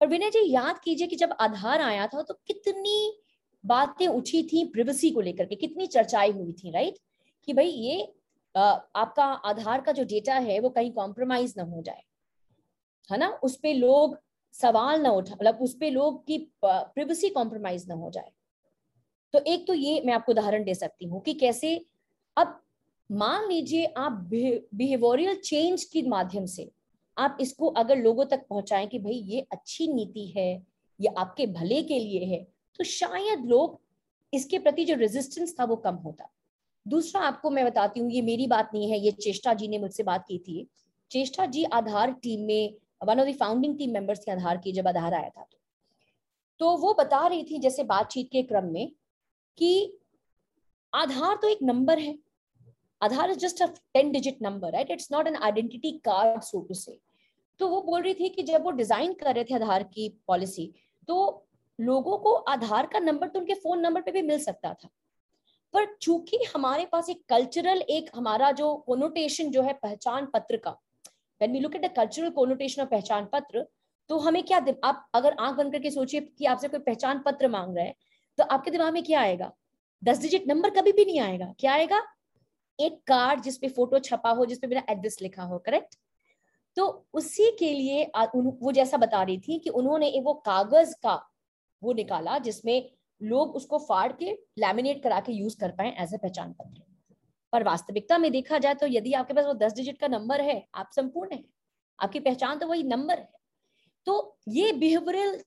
[0.00, 3.20] और विनय जी, याद कीजिए कि जब आधार आया था तो कितनी
[3.64, 6.98] बातें उठी थी प्रिवेसी को लेकर के, कितनी चर्चाएँ हुई थी राइट
[7.48, 8.02] कि भाई ये
[8.54, 12.02] आपका आधार का जो डेटा है, वो कहीं कॉम्प्रोमाइज ना हो जाए।
[13.10, 13.28] है ना?
[13.42, 14.18] उस पर लोग
[14.54, 18.30] सवाल ना उठा मतलब उस पर लोग की प्रिवेसी कॉम्प्रोमाइज ना हो जाए।
[19.34, 21.74] तो एक तो ये मैं आपको उदाहरण दे सकती हूँ कि कैसे,
[22.36, 22.60] अब
[23.10, 26.70] मान लीजिए आप बिहेवियरल चेंज के माध्यम से
[27.16, 30.62] आप इसको अगर लोगों तक पहुंचाएँ कि भाई ये अच्छी नीति है,
[31.00, 32.42] ये आपके भले के लिए है
[32.78, 33.80] तो शायद लोग
[34.32, 36.28] इसके प्रति जो रेजिस्टेंस था वो कम होता।
[36.86, 40.02] दूसरा आपको मैं बताती हूँ, ये मेरी बात नहीं है, ये चेष्टा जी ने मुझसे
[40.02, 40.66] बात की थी।
[41.10, 44.88] चेष्टा जी आधार टीम में one of the founding team members के आधार की जब
[44.88, 45.46] आधार आया था
[46.60, 48.90] तो। वो बता रही थी जैसे बातचीत के क्रम में
[49.58, 49.98] कि
[50.92, 52.16] आधार तो एक नंबर है।
[53.00, 56.74] Aadhaar is just a ten digit number right it's not an identity card so to
[56.74, 56.98] say
[57.60, 60.72] तो वो बोल रही थी कि जब वो डिज़ाइन कर रहे थे आधार की पॉलिसी
[61.08, 61.46] तो
[61.78, 64.88] लोगों को आधार का नंबर तो उनके फ़ोन नंबर पे भी मिल सकता था।
[65.74, 70.76] पर चूँकि हमारे पास एक कल्चरल एक हमारा जो कोनोटेशन जो है, पहचान पत्र का
[71.40, 73.66] when we look at the cultural connotation of पहचान पत्र
[74.10, 77.76] तो हमें क्या आप अगर आँख बंद करके सोचिए कि आपसे कोई पहचान पत्र मांग
[77.76, 77.94] रहा है
[78.38, 79.52] तो आपके दिमाग में क्या आएगा?
[80.02, 82.02] दस डिजिट नंबर कभी भी नहीं आएगा। क्या आएगा?
[82.78, 85.94] एक कार्ड जिसपे फ़ोटो छपा हो जिसपे मेरा एड्रेस लिखा हो करेक्ट
[86.76, 91.14] तो उसी के लिए वो जैसा बता रही थी कि उन्होंने एक वो कागज़ का
[91.82, 92.90] वो निकाला जिसमें
[93.20, 96.82] लोग उसको फाड़ के लैमिनेट करा के यूज़ कर पाए एज ए पहचान पत्र।
[97.52, 100.64] पर वास्तविकता में देखा जाए तो यदि आपके पास वो दस डिजिट का नंबर है
[100.74, 101.44] आप संपूर्ण है।
[101.98, 103.28] आपकी पहचान तो वही नंबर है।
[104.06, 105.38] तो ये बिहेवियरल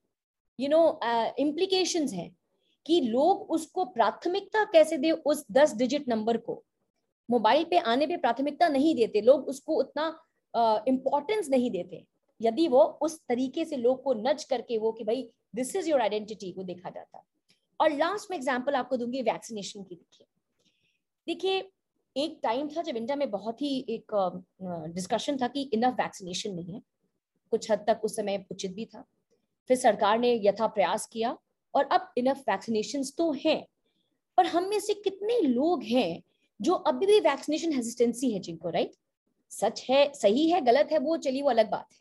[0.59, 0.99] यू नो
[1.39, 2.29] इम्प्लीकेशन है
[2.85, 6.63] कि लोग उसको प्राथमिकता कैसे दे उस दस डिजिट नंबर को।
[7.29, 10.07] मोबाइल पे आने पे प्राथमिकता नहीं देते लोग उसको उतना
[10.87, 12.05] इम्पोर्टेंस uh, नहीं देते।
[12.41, 16.01] यदि वो उस तरीके से लोग को नज करके वो कि भाई दिस इज़ योर
[16.01, 17.23] आइडेंटिटी को देखा जाता।
[17.79, 20.27] और लास्ट में एग्ज़ाम्पल आपको दूँगी वैक्सीनेशन की। देखिए
[21.27, 21.61] देखिए
[22.15, 24.13] एक टाइम था जब इंडिया में बहुत ही एक
[24.95, 26.81] डिस्कशन था कि इनफ वैक्सीनेशन नहीं है।
[27.51, 29.03] कुछ हद तक उस समय उचित भी था।
[29.69, 31.37] फिर सरकार ने यथा प्रयास किया
[31.73, 33.65] और अब इनफ वैक्सीनेशन तो हैं।
[34.37, 36.21] पर हम में से कितने लोग हैं
[36.59, 38.91] जो अभी भी वैक्सीनेशन हेजिटेंसी है जिनको राइट
[39.51, 41.99] सच है, सही है, गलत है, वो चलिए वो अलग बात है।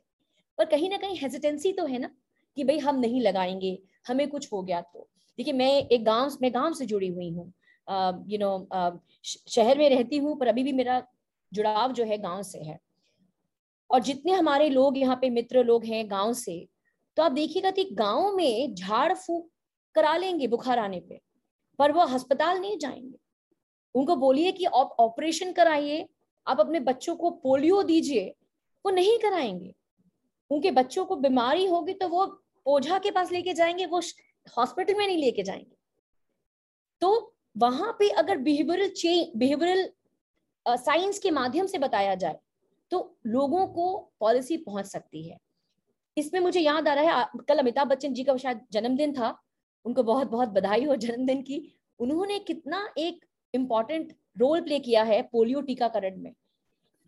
[0.58, 2.10] पर कहीं ना कहीं हेजिटेंसी तो है ना
[2.56, 6.52] कि भाई हम नहीं लगाएँगे, हमें कुछ हो गया तो। देखिए, मैं एक गाँव, मैं
[6.54, 7.52] गाँव से जुड़ी हुई हूँ।
[7.88, 11.02] यू नो शहर में रहती हूँ, पर अभी भी मेरा
[11.52, 12.78] जुड़ाव जो है गाँव से है।
[13.90, 16.66] और जितने हमारे लोग यहाँ पे मित्र लोग हैं गाँव से
[17.16, 19.48] तो आप देखिएगा कि गाँव में झाड़ फूक
[19.94, 21.20] करा लेंगे बुखार आने पे,
[21.78, 23.18] पर वो अस्पताल नहीं जाएँगे।
[23.94, 26.06] उनको बोलिए कि आप ऑपरेशन कराइए,
[26.46, 28.34] आप अपने बच्चों को पोलियो दीजिए,
[28.84, 29.74] वो नहीं कराएँगे।
[30.50, 32.26] उनके बच्चों को बीमारी होगी तो वो
[32.66, 34.00] ओझा के पास लेके जाएँगे, वो
[34.56, 35.76] हॉस्पिटल में नहीं लेके जाएँगे।
[37.02, 39.88] तो वहाँ पे अगर बिहेवियरल चेंज बिहेवियरल
[40.66, 42.38] साइंस के माध्यम से बताया जाए
[42.90, 43.86] तो लोगों को
[44.20, 45.38] पॉलिसी पहुँच सकती है।
[46.16, 49.36] इसमें मुझे याद आ रहा है कल अमिताभ बच्चन जी का शायद जन्मदिन था,
[49.86, 51.60] उनको बहुत बहुत बधाई हो जन्मदिन की।
[52.00, 56.32] उन्होंने कितना एक इंपॉर्टेंट रोल प्ले किया है पोलियो टीकाकरण में।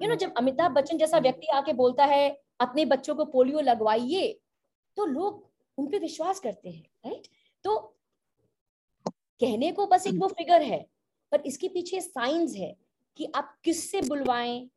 [0.01, 2.29] यू नो जब अमिताभ बच्चन जैसा व्यक्ति आके बोलता है,
[2.61, 4.33] अपने बच्चों को पोलियो लगवाइए
[4.97, 5.45] तो लोग
[5.79, 7.27] उन पर विश्वास करते हैं राइट
[9.41, 10.79] कहने को बस एक वो फिगर है
[11.33, 12.75] पर इसके पीछे साइंस है
[13.19, 14.69] कि आप किससे बुलवाएँ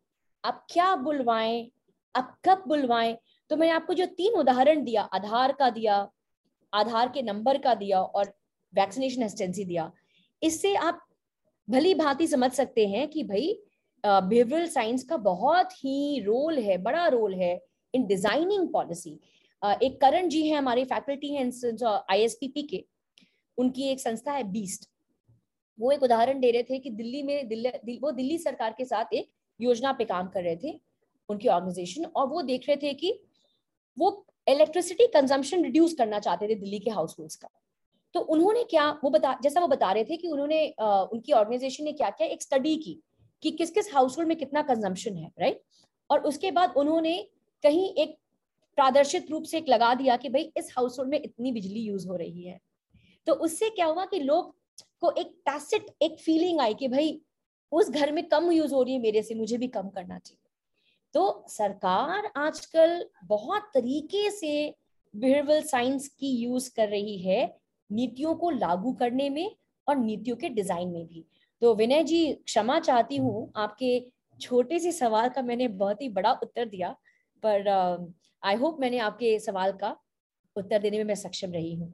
[0.43, 1.69] आप क्या बुलवाएँ
[2.15, 3.15] आप कब बुलवाएँ।
[3.50, 5.95] तो मैंने आपको जो तीन उदाहरण दिया आधार का दिया
[6.74, 8.34] आधार के नंबर का दिया और
[8.74, 9.91] वैक्सीनेशन एसिस्टेंसी दिया
[10.41, 11.06] इससे आप
[11.67, 13.48] भली भांति समझ सकते हैं कि भाई
[14.04, 17.60] बिहेवियरल साइंस का बहुत ही रोल है बड़ा रोल है
[17.93, 19.19] इन डिज़ाइनिंग पॉलिसी
[19.84, 21.50] एक करण जी है हमारी फैकल्टी हैं
[22.10, 22.84] आईएसपीपी के।
[23.60, 24.89] उनकी एक संस्था है बीस्ट।
[25.80, 29.13] वो एक उदाहरण दे रहे थे कि दिल्ली में दिल्ली वो दिल्ली सरकार के साथ
[29.13, 30.80] एक योजना पे काम कर रहे थे
[31.30, 33.12] उनकी ऑर्गेनाइजेशन और वो देख रहे थे कि
[33.98, 34.10] वो
[34.48, 37.50] इलेक्ट्रिसिटी कंजम्पशन रिड्यूस करना चाहते थे दिल्ली के हाउस होल्ड का।
[38.15, 41.84] तो उन्होंने क्या वो बता जैसा वो बता रहे थे कि उन्होंने आ, उनकी ऑर्गेनाइजेशन
[41.84, 42.98] ने क्या किया एक स्टडी की
[43.43, 45.62] कि किस किस हाउस होल्ड में कितना कंजम्पशन है राइट
[46.10, 47.17] और उसके बाद उन्होंने
[47.63, 48.17] कहीं एक
[48.78, 52.08] प्रादर्शित रूप से एक लगा दिया कि भाई इस हाउस होल्ड में इतनी बिजली यूज़
[52.08, 52.60] हो रही है।
[53.30, 54.54] तो उससे क्या हुआ कि लोग
[55.02, 57.20] को एक टैसिट एक फीलिंग आई कि भाई
[57.72, 60.50] उस घर में कम यूज़ हो रही है मेरे से मुझे भी कम करना चाहिए।
[61.13, 64.74] तो सरकार आजकल बहुत तरीके से
[65.13, 67.46] बिहेवियरल साइंस की यूज़ कर रही है
[67.89, 69.56] नीतियों को लागू करने में
[69.88, 71.26] और नीतियों के डिज़ाइन में भी।
[71.62, 76.32] तो विनय जी क्षमा चाहती हूँ आपके छोटे से सवाल का मैंने बहुत ही बड़ा
[76.32, 76.96] उत्तर दिया
[77.44, 77.68] पर
[78.44, 79.98] आई uh, होप मैंने आपके सवाल का
[80.56, 81.94] उत्तर देने में मैं सक्षम रही हूँ।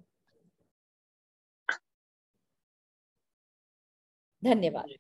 [4.46, 4.96] धन्यवाद।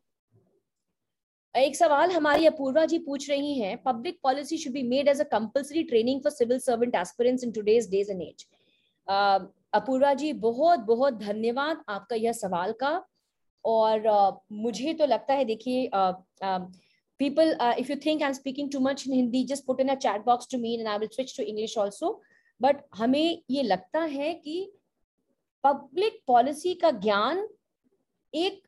[1.56, 5.28] एक सवाल हमारी अपूर्वा जी पूछ रही हैं public policy should be made as a
[5.32, 8.46] compulsory training for civil servant aspirants in today's days and as
[9.74, 12.94] Apoorva ji बहुत बहुत धन्यवाद आपका यह सवाल का।
[13.66, 15.90] और uh, मुझे तो लगता है देखिए
[17.20, 19.96] people uh, if you think i'm speaking too much in hindi just put in a
[20.06, 22.10] chat box to me and i will switch to english also.
[22.62, 24.58] But हमें ये लगता है कि
[25.64, 27.48] पब्लिक पॉलिसी का ज्ञान
[28.34, 28.62] एक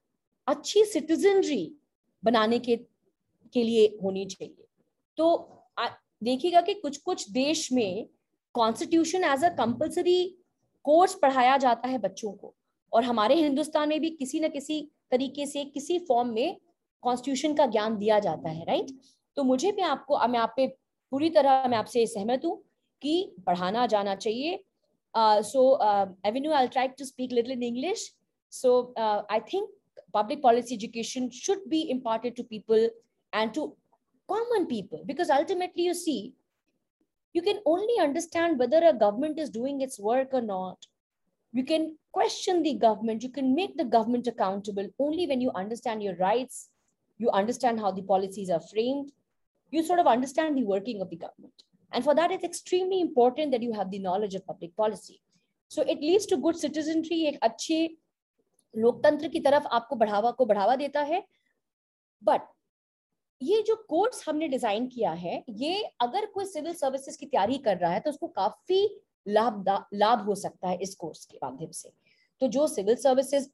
[0.47, 1.63] अच्छी सिटीजनरी
[2.23, 2.75] बनाने के
[3.53, 4.65] के लिए होनी चाहिए।
[5.17, 5.25] तो
[6.23, 8.07] देखिएगा कि कुछ कुछ देश में
[8.55, 10.23] constitution as a compulsory
[10.85, 12.53] course पढ़ाया जाता है बच्चों को।
[12.91, 14.81] और हमारे हिंदुस्तान में भी किसी न किसी
[15.11, 16.57] तरीके से किसी फॉर्म में
[17.03, 18.91] कॉन्स्टिट्यूशन का ज्ञान दिया जाता है राइट
[19.37, 20.67] तो मुझे भी आपको मैं आप पे
[21.11, 22.57] पूरी तरह, मैं आपसे सहमत हूँ
[23.01, 24.63] कि पढ़ाना जाना चाहिए।
[25.15, 25.61] So
[26.27, 28.11] avenue I try to speak little in English
[28.53, 29.69] so I think
[30.12, 32.88] public policy education should be imparted to people
[33.32, 33.74] and to
[34.28, 36.34] common people because ultimately you see
[37.32, 40.86] you can only understand whether a government is doing its work or not
[41.52, 46.02] you can question the government you can make the government accountable only when you understand
[46.02, 46.68] your rights
[47.22, 49.12] you understand how the policies are framed,
[49.70, 51.54] you sort of understand the working of the government.
[51.92, 55.20] And for that, it's extremely important that you have the knowledge of public policy.
[55.68, 57.78] So it leads to good citizenry, एक अच्छे
[58.77, 61.23] लोकतंत्र की तरफ़ आपको बढ़ावा को बढ़ावा देता है।
[62.21, 62.41] बट
[63.41, 67.77] ये जो कोर्स हमने डिज़ाइन किया है ये अगर कोई सिविल सर्विसेज़ की तैयारी कर
[67.77, 68.83] रहा है तो उसको काफ़ी
[69.27, 71.89] लाभ लाभ हो सकता है इस कोर्स के माध्यम से।
[72.41, 73.47] तो जो सिविल सर्विसेज़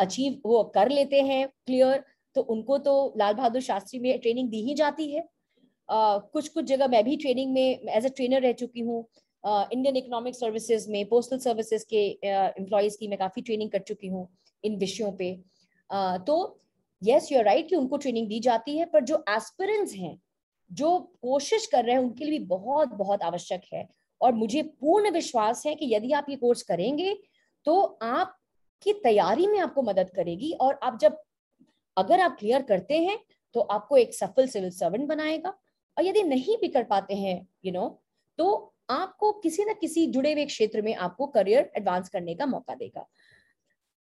[0.00, 2.04] अचीव वो कर लेते हैं क्लियर
[2.36, 6.64] तो उनको तो लाल बहादुर शास्त्री में ट्रेनिंग दी ही जाती है। uh, कुछ कुछ
[6.64, 9.04] जगह मैं भी ट्रेनिंग में एज ए ट्रेनर रह चुकी हूँ।
[9.44, 14.28] इंडियन इकोनॉमिक सर्विसेज़ में पोस्टल सर्विसेज़ के एम्प्लॉयज़ की मैं काफ़ी ट्रेनिंग कर चुकी हूँ।
[14.64, 15.32] इन विषयों पे।
[16.26, 16.36] तो
[17.02, 20.16] यस यू आर राइट कि उनको ट्रेनिंग दी जाती है पर जो एस्पिरेंट्स हैं
[20.70, 23.86] जो कोशिश कर रहे हैं उनके लिए भी बहुत बहुत आवश्यक है।
[24.20, 27.12] और मुझे पूर्ण विश्वास है कि यदि आप ये कोर्स करेंगे
[27.66, 31.18] तो आपकी तैयारी में आपको मदद करेगी और आप जब
[31.96, 33.18] अगर आप क्लियर करते हैं
[33.54, 35.54] तो आपको एक सफल सिविल सर्वेंट बनाएगा।
[35.96, 37.94] और यदि नहीं भी कर पाते हैं यू you नो know,
[38.38, 42.74] तो आपको किसी न किसी जुड़े हुए क्षेत्र में आपको करियर एडवांस करने का मौका
[42.74, 43.06] देगा।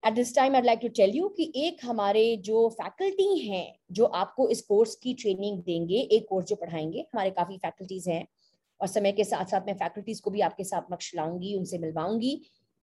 [0.03, 4.05] At this time I like to tell you कि एक हमारे जो फैकल्टी हैं, जो
[4.05, 8.27] आपको इस कोर्स की ट्रेनिंग देंगे, एक कोर्स जो पढ़ाएँगे, हमारे काफ़ी फैकल्टीज हैं।
[8.81, 12.41] और समय के साथ साथ मैं फैकल्टीज को भी आपके साथ मक्ष लाऊँगी, उनसे मिलवाऊँगी।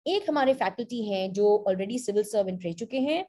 [0.07, 3.27] एक हमारे फैकल्टी हैं, जो ऑलरेडी सिविल सर्वेंट रह चुके हैं,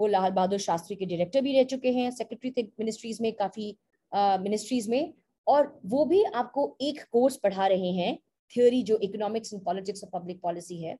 [0.00, 3.76] वो लाल बहादुर शास्त्री के डायरेक्टर भी रह चुके हैं सेक्रेटरी थे मिनिस्ट्रीज में काफ़ी
[4.14, 5.12] मिनिस्ट्रीज में।
[5.46, 8.16] और वो भी आपको एक कोर्स पढ़ा रहे हैं
[8.52, 10.96] थ्योरी जो इकोनॉमिक्स एंड पॉलिटिक्स और पब्लिक पॉलिसी है।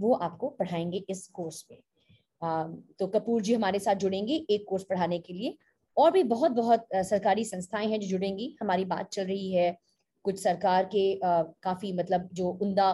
[0.00, 1.78] वो आपको पढ़ाएँगे इस कोर्स में।
[2.98, 5.56] तो कपूर जी हमारे साथ जुड़ेंगे एक कोर्स पढ़ाने के लिए।
[5.96, 9.76] और भी बहुत बहुत सरकारी संस्थाएँ हैं जो जुड़ेंगी। हमारी बात चल रही है
[10.24, 12.92] कुछ सरकार के आ, काफ़ी मतलब जो उमदा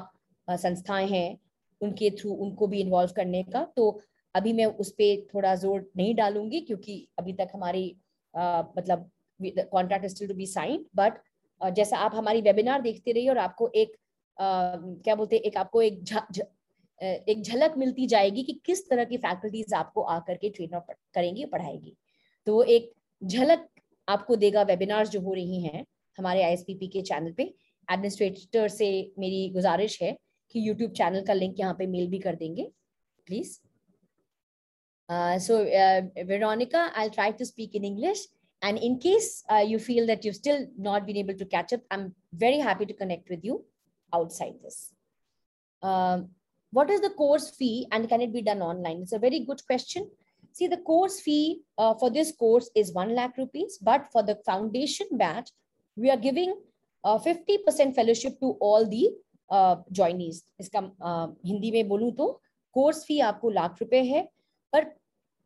[0.49, 1.39] संस्थाएँ हैं
[1.81, 4.01] उनके थ्रू उनको भी इन्वॉल्व करने का। तो
[4.35, 7.97] अभी मैं उस पर थोड़ा ज़ोर नहीं डालूँगी क्योंकि अभी तक हमारी
[8.35, 9.11] आ, मतलब
[9.73, 11.19] contract still to be sign but
[11.61, 15.83] जैसा आप हमारी वेबिनार देखते रहिए और आपको एक uh, क्या बोलते हैं एक आपको
[15.83, 16.03] एक
[17.03, 20.81] एक झलक मिलती जाएगी कि किस तरह की फैकल्टीज आपको आकर के ट्रेन
[21.15, 21.97] करेंगी पढ़ाएगी।
[22.47, 23.67] तो वो एक झलक
[24.09, 25.85] आपको देगा वेबिनार जो हो रही हैं
[26.19, 27.43] हमारे आईएसपीपी के चैनल पे।
[27.89, 30.17] एडमिनिस्ट्रेटर से मेरी गुजारिश है
[30.51, 32.71] कि यूट्यूब चैनल का लिंक यहाँ पे मेल भी कर देंगे
[33.27, 33.59] please
[35.47, 35.59] so
[36.27, 38.29] Veronica I try to speak in English
[39.03, 42.59] case uh, you feel that you've still not been able to catch up, I'm very
[42.59, 43.65] happy to connect with you
[44.13, 44.93] outside this.
[45.83, 46.31] Um,
[46.77, 48.99] what is the course fee and can it be done online?
[49.03, 50.11] It's a very good question.
[50.53, 54.37] See, the course fee uh, for this course is 1 lakh rupees, but for the
[54.45, 55.51] foundation batch,
[55.97, 56.55] we are giving
[57.05, 59.05] uh, 50% fellowship to all the
[59.51, 60.43] uh, joinees.
[60.61, 62.27] इसका uh, Hindi में बोलूँ तो
[62.75, 64.23] course फ़ी आपको लाख रुपए है
[64.73, 64.85] पर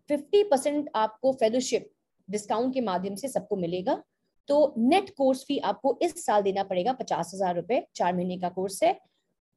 [0.08, 1.90] 50% आपको fellowship
[2.28, 4.02] discount के माध्यम से सबको मिलेगा
[4.48, 8.48] तो नेट कोर्स फ़ी आपको इस साल देना पड़ेगा पचास हज़ार रुपए चार महीने का
[8.58, 8.98] कोर्स है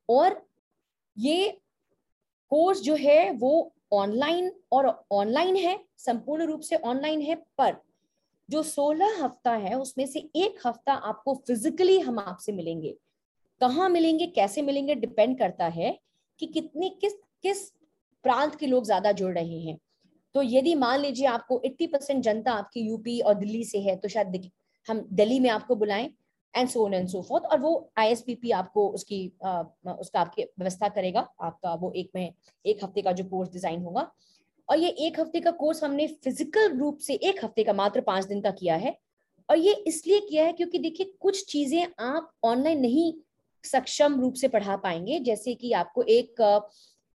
[0.10, 0.42] और
[1.18, 1.60] ये
[2.54, 7.76] कोर्स जो है वो ऑनलाइन और ऑनलाइन है, संपूर्ण रूप से ऑनलाइन है, पर
[8.50, 12.96] जो 16 हफ़्ता है, उसमें से एक हफ़्ता आपको फिजिकली हम आपसे मिलेंगे।
[13.62, 16.00] कहाँ मिलेंगे, कैसे मिलेंगे डिपेंड करता है
[16.40, 17.70] कि कितने, किस किस
[18.24, 19.78] प्रांत के लोग ज़्यादा जुड़ रहे हैं।
[20.34, 24.08] तो यदि मान लीजिए आपको 80 परसेंट जनता आपकी यूपी और दिल्ली से है तो
[24.08, 24.52] शायद
[24.88, 26.10] हम दिल्ली में आपको बुलाएँ
[26.56, 29.62] and so and so forth और वो आईएसपीपी आपको उसकी आ,
[29.94, 32.34] उसका आपकी व्यवस्था करेगा आपका वो एक में
[32.66, 34.12] एक हफ़्ते का जो कोर्स डिज़ाइन होगा।
[34.70, 38.26] और ये एक हफ़्ते का कोर्स हमने फ़िज़िकल रूप से एक हफ़्ते का मात्र पाँच
[38.26, 38.98] दिन का किया है।
[39.50, 43.14] और ये इसलिए किया है क्योंकि देखिए कुछ चीज़ें आप ऑनलाइन नहीं
[43.64, 46.42] सक्षम रूप से पढ़ा पाएँगे। जैसे कि आपको एक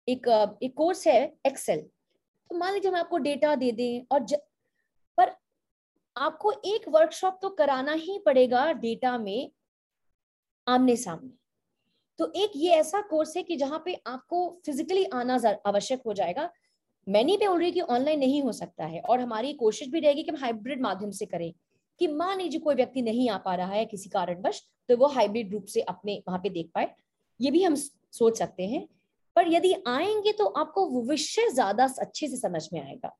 [0.07, 0.27] एक
[0.63, 4.35] एक कोर्स है एक्सेल तो मान लीजिए हम आपको डेटा दे दें और ज,
[6.17, 9.51] आपको एक वर्कशॉप तो कराना ही पड़ेगा डेटा में,
[10.67, 11.31] आमने सामने।
[12.19, 15.37] तो एक ये ऐसा कोर्स है कि जहाँ पे आपको फिजिकली आना
[15.67, 16.49] आवश्यक हो जाएगा।
[17.07, 20.23] मैनी पे बोल रही कि ऑनलाइन नहीं हो सकता है और हमारी कोशिश भी रहेगी
[20.23, 21.51] कि हम हाइब्रिड माध्यम से करें
[22.01, 25.53] कि मान लीजिए कोई व्यक्ति नहीं आ पा रहा है किसी कारणवश तो वो हाइब्रिड
[25.53, 26.93] रूप से अपने वहाँ पे देख पाए।
[27.39, 28.87] ये भी हम सोच सकते हैं।
[29.35, 33.15] पर यदि आएँगे तो आपको विषय ज़्यादा अच्छे से समझ में आएगा।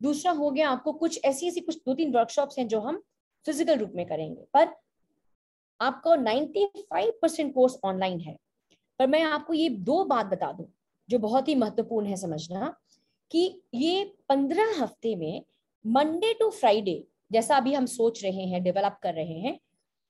[0.00, 3.02] दूसरा हो गया आपको कुछ ऐसी ऐसी कुछ दो तीन वर्कशॉप्स हैं जो हम
[3.46, 4.68] फ़िज़िकल रूप में करेंगे। पर
[5.80, 8.36] आपको 95 परसेंट कोर्स ऑनलाइन है।
[9.00, 10.66] पर मैं आपको ये दो बात बता दूँ,
[11.08, 12.74] जो बहुत ही महत्वपूर्ण है समझना,
[13.30, 15.42] कि ये पंद्रह हफ़्ते में
[15.84, 19.58] मंडे टू फ्राइडे जैसा अभी हम सोच रहे हैं डेवलप कर रहे हैं,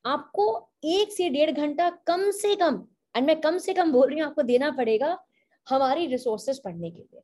[0.04, 2.82] आपको एक से डेढ़ घंटा कम से कम
[3.14, 5.18] एंड मैं कम से कम बोल रही हूँ, आपको देना पड़ेगा
[5.66, 7.20] हमारी रिसोर्सेज पढ़ने के लिए।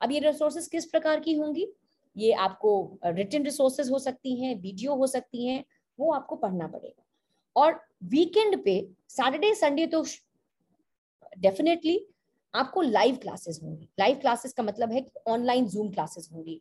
[0.00, 1.66] अब ये रिसोर्सेज किस प्रकार की होंगी?
[2.18, 5.64] ये आपको रिटर्न रिसोर्सेज हो सकती हैं वीडियो हो सकती हैं,
[5.98, 7.04] वो आपको पढ़ना पड़ेगा।
[7.56, 10.04] और वीकेंड पे सैटरडे संडे तो
[11.38, 12.00] डेफिनेटली
[12.54, 16.60] आपको लाइव क्लासेस होंगी। लाइव क्लासेस का मतलब है कि ऑनलाइन जूम क्लासेस होंगी।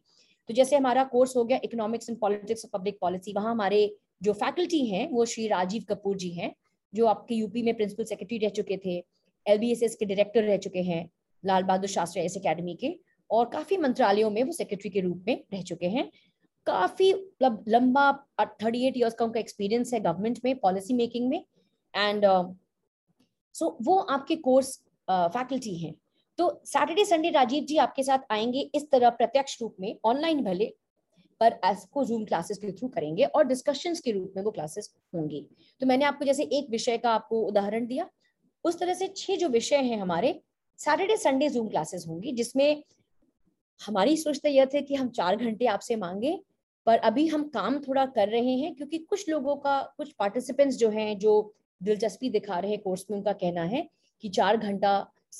[0.50, 4.34] तो जैसे हमारा कोर्स हो गया economics and politics of public policy वहाँ हमारे जो
[4.34, 6.54] फैकल्टी हैं, वो श्री राजीव कपूर जी हैं,
[6.94, 8.96] जो आपके यूपी में प्रिंसिपल सेक्रेटरी रह चुके थे
[9.46, 11.10] एलबीएसएस के डायरेक्टर रह चुके हैं,
[11.44, 12.90] लाल बहादुर शास्त्री एस अकेडमी के।
[13.32, 16.10] और काफ़ी मंत्रालयों में वो सेक्रेटरी के रूप में रह चुके हैं।
[16.68, 18.12] काफ़ी मतलब लंबा
[18.42, 21.44] थर्टी एट ईयर्स का उनका एक्सपीरियंस है गवर्नमेंट में पॉलिसी मेकिंग में।
[21.94, 24.78] एंड सो uh, so, वो आपके कोर्स
[25.10, 25.94] फैकल्टी uh, हैं।
[26.38, 30.74] तो सैटरडे संडे राजीव जी आपके साथ आएँगे इस तरह प्रत्यक्ष रूप में ऑनलाइन भले
[31.42, 35.46] पर इसको जूम क्लासेस के थ्रू करेंगे और डिस्कशंस के रूप में वो क्लासेस होंगी।
[35.82, 38.10] तो मैंने आपको जैसे एक विषय का आपको उदाहरण दिया।
[38.64, 40.40] उस तरह से छह जो विषय हैं हमारे
[40.80, 42.84] सैटरडे संडे जूम क्लासेस होंगी जिसमें
[43.82, 46.40] हमारी सोच तो यह थे कि हम चार घंटे आपसे मांगे,
[46.88, 50.90] पर अभी हम काम थोड़ा कर रहे हैं क्योंकि कुछ लोगों का, कुछ पार्टिसिपेंट्स जो
[50.90, 53.88] हैं, जो दिलचस्पी दिखा रहे हैं कोर्स में, उनका कहना है
[54.24, 54.92] कि चार घंटा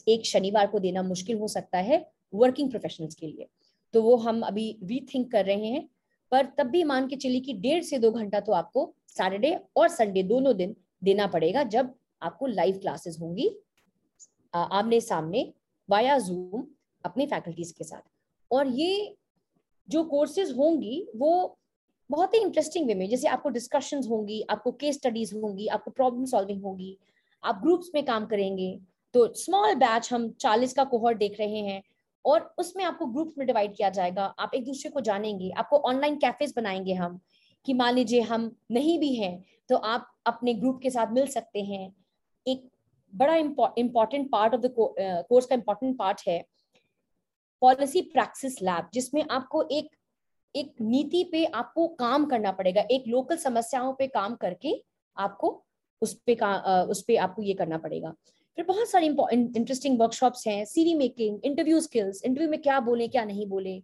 [0.08, 3.48] एक शनिवार को देना मुश्किल हो सकता है वर्किंग प्रोफेशनल्स के लिए।
[3.94, 5.88] तो वो हम अभी रीथिंक कर रहे हैं,
[6.32, 9.88] पर तब भी मान के चलिए कि डेढ़ से दो घंटा तो आपको सैटरडे और
[9.90, 13.50] संडे दोनों दिन देना पड़ेगा जब आपको लाइव क्लासेस होंगी
[14.54, 15.52] आमने सामने
[15.90, 16.64] वाया जूम
[17.04, 18.02] अपने फैकल्टीज के साथ।
[18.52, 19.16] और ये
[19.90, 21.58] जो कोर्सेज होंगी, वो
[22.10, 26.26] बहुत ही इंटरेस्टिंग वे में, जैसे आपको डिस्कशंस होंगी, आपको केस स्टडीज़ होंगी, आपको प्रॉब्लम
[26.26, 26.98] सॉल्विंग होगी,
[27.44, 28.80] आप ग्रुप्स में काम करेंगे
[29.14, 31.82] तो स्मॉल बैच हम 40 का कोहर्ट देख रहे हैं
[32.26, 36.16] और उसमें आपको ग्रुप्स में डिवाइड किया जाएगा, आप एक दूसरे को जानेंगे, आपको ऑनलाइन
[36.16, 37.20] कैफेज बनाएँगे हम,
[37.66, 41.62] कि मान लीजिए हम नहीं भी हैं तो आप अपने ग्रुप के साथ मिल सकते
[41.62, 41.96] हैं।
[42.46, 42.68] एक
[43.14, 44.74] बड़ा important part of the
[45.30, 46.44] course का इंपॉर्टेंट पार्ट है।
[47.62, 49.96] पॉलिसी प्रैक्सिस लैब जिसमें आपको एक
[50.56, 54.84] एक नीति पे आपको काम करना पड़ेगा एक लोकल समस्याओं पे काम करके
[55.18, 55.66] आपको
[56.02, 58.14] उस पे का उस पे आपको ये करना पड़ेगा।
[58.56, 63.26] फिर बहुत सारी इंटरेस्टिंग वर्कशॉप्स हैं CV making interview skills interview में क्या बोले क्या
[63.26, 63.84] नहीं बोले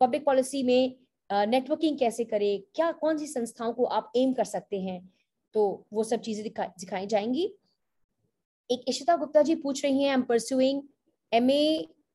[0.00, 0.94] पब्लिक पॉलिसी में
[1.32, 5.12] नेटवर्किंग uh, कैसे करे क्या कौन सी संस्थाओं को आप एम कर सकते हैं
[5.54, 6.44] तो वो सब चीज़ें
[6.80, 7.54] दिखाई जाएँगी।
[8.70, 10.82] एक इशिता गुप्ता जी पूछ रही हैं I am pursuing
[11.32, 11.50] M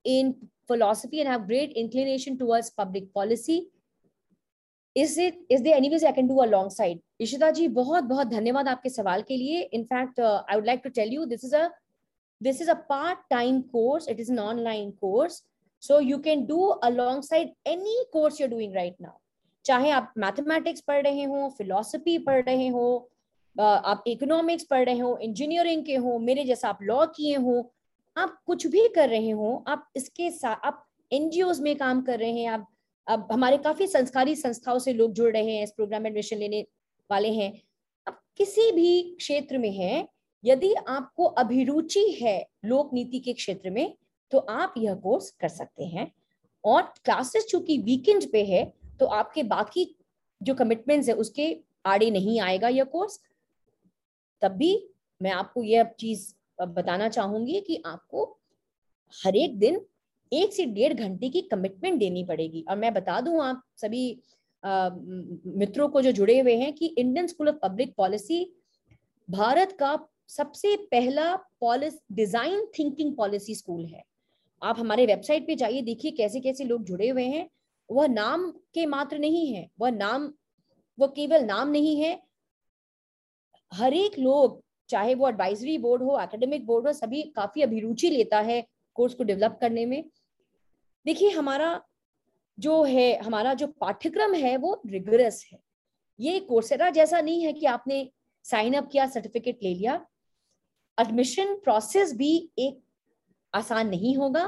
[0.05, 0.33] in
[0.67, 3.67] philosophy and have great inclination towards public policy
[4.95, 8.69] is it is there any ways i can do alongside ishita ji bahut bahut dhanyawad
[8.73, 11.53] aapke sawal ke liye in fact uh, i would like to tell you this is
[11.53, 11.65] a
[12.41, 15.41] this is a part time course it is an online course
[15.79, 19.15] so you can do alongside any course you're doing right now
[19.65, 22.87] चाहे आप mathematics पढ़ रहे हो philosophy पढ़ रहे हो
[23.59, 27.73] आप economics पढ़ रहे हो इंजीनियरिंग के हो मेरे जैसा आप लॉ किए हो
[28.17, 32.31] आप कुछ भी कर रहे हो, आप इसके साथ आप एनजीओ में काम कर रहे
[32.31, 32.67] हैं, आप,
[33.07, 36.65] अब हमारे काफ़ी संस्कारी संस्थाओं से लोग जुड़ रहे हैं, इस प्रोग्राम में एडमिशन लेने
[37.09, 37.51] वाले हैं।
[38.07, 40.07] अब किसी भी क्षेत्र में है,
[40.43, 43.95] यदि आपको अभिरुचि है लोक नीति के क्षेत्र में
[44.31, 46.11] तो आप यह कोर्स कर सकते हैं।
[46.63, 48.63] और क्लासेस चूँकि वीकेंड पे है
[48.99, 49.95] तो आपके बाकी
[50.41, 53.19] जो कमिटमेंट्स है, उसके आड़े नहीं आएगा यह कोर्स
[54.41, 54.71] तब भी
[55.21, 58.25] मैं आपको यह चीज़ बताना चाहूँगी कि आपको
[59.13, 59.81] हर एक दिन
[60.31, 64.21] एक से डेढ़ घंटे की कमिटमेंट देनी पड़ेगी। और मैं बता दूँ आप सभी
[64.63, 68.43] आ, मित्रों को जो जुड़े हुए हैं कि Indian school of public policy
[69.29, 69.97] Bharat का
[70.29, 74.03] सबसे पहला policy design thinking policy school है।
[74.61, 77.47] आप हमारे वेबसाइट पे जाइए देखिए कैसे कैसे लोग जुड़े हुए हैं।
[77.89, 80.31] वह नाम के मात्र नहीं है वह नाम
[80.97, 82.19] वह केवल नाम नहीं है।
[83.71, 84.61] हर एक लोग
[84.93, 88.61] चाहे वो एडवाइजरी बोर्ड हो एकेडमिक बोर्ड हो, सभी काफ़ी अभिरुचि लेता है
[88.95, 90.03] कोर्स को डेवलप करने में।
[91.05, 91.81] देखिए, हमारा
[92.57, 95.59] जो है, हमारा जो पाठ्यक्रम है, वो रिगरस है।
[96.19, 97.97] ये कोर्सेरा जैसा नहीं है कि आपने
[98.45, 99.95] साइन अप किया सर्टिफिकेट ले लिया।
[100.97, 102.79] एडमिशन प्रोसेस भी एक
[103.53, 104.43] आसान नहीं होगा।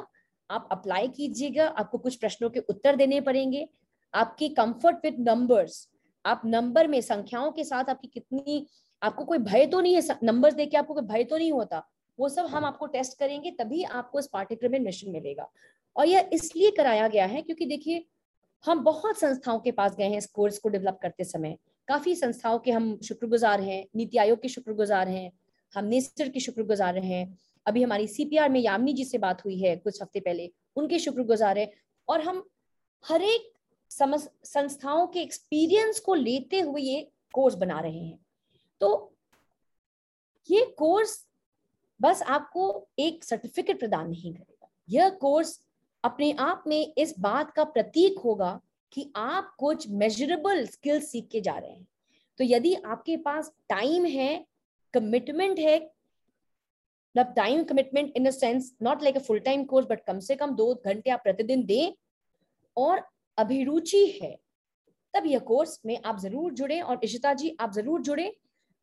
[0.50, 3.68] आप अप्लाई कीजिएगा, आपको कुछ प्रश्नों के उत्तर देने पड़ेंगे।
[4.14, 5.88] आपकी कंफर्ट विद नंबर्स
[6.26, 8.66] आप नंबर में, संख्याओं के साथ आपकी कितनी
[9.06, 11.84] आपको कोई भय तो नहीं है नंबर्स देख के आपको कोई भय तो नहीं होता?
[12.20, 15.50] वो सब हम आपको टेस्ट करेंगे तभी आपको इस पाठ्यक्रम में एडमिशन मिलेगा।
[15.96, 18.06] और यह इसलिए कराया गया है क्योंकि देखिए
[18.66, 22.60] हम बहुत संस्थाओं के पास गए हैं इस कोर्स को डेवलप करते समय। काफ़ी संस्थाओं
[22.60, 25.32] के हम शुक्रगुजार हैं नीति आयोग के शुक्रगुजार हैं
[25.74, 29.76] हम नेस्टर के शुक्रगुजार हैं। अभी हमारी सीपीआर में यामिनी जी से बात हुई है
[29.76, 31.72] कुछ हफ़्ते पहले उनके शुक्रगुजार है।
[32.08, 32.44] और हम
[33.04, 33.52] हर एक
[33.92, 38.20] संस्थाओं के एक्सपीरियंस को लेते हुए ये कोर्स बना रहे हैं।
[38.86, 39.12] तो
[40.50, 41.24] ये कोर्स
[42.00, 42.66] बस आपको
[43.00, 45.60] एक सर्टिफिकेट प्रदान नहीं करेगा। यह कोर्स
[46.04, 48.60] अपने आप में इस बात का प्रतीक होगा
[48.92, 51.88] कि आप कुछ मेजरेबल स्किल सीख के जा रहे हैं।
[52.40, 54.46] तो यदि आपके पास टाइम है
[54.94, 55.78] कमिटमेंट है
[57.16, 60.36] मतलब time commitment in the sense not like a full time course but कम से
[60.36, 61.94] कम दो घंटे आप प्रतिदिन दें
[62.78, 63.04] और
[63.38, 64.36] अभिरुचि है,
[65.14, 68.36] तब यह कोर्स में आप ज़रूर जुड़े और इशिता जी, आप ज़रूर जुड़े।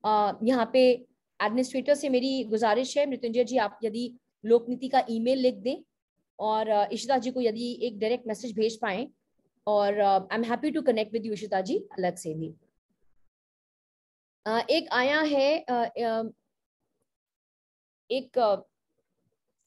[0.04, 0.82] यहाँ पे
[1.40, 4.12] एडमिनिस्ट्रेटर से मेरी गुजारिश है, मृत्युंजय जी, आप यदि
[4.44, 5.76] लोक नीति का ईमेल लिख दें
[6.38, 9.06] और इशिता जी को यदि एक डायरेक्ट मैसेज भेज पाए
[9.66, 12.54] और I am happy to connect with Ishita ji, अलग से भी।
[14.70, 15.48] एक आया है
[18.10, 18.38] एक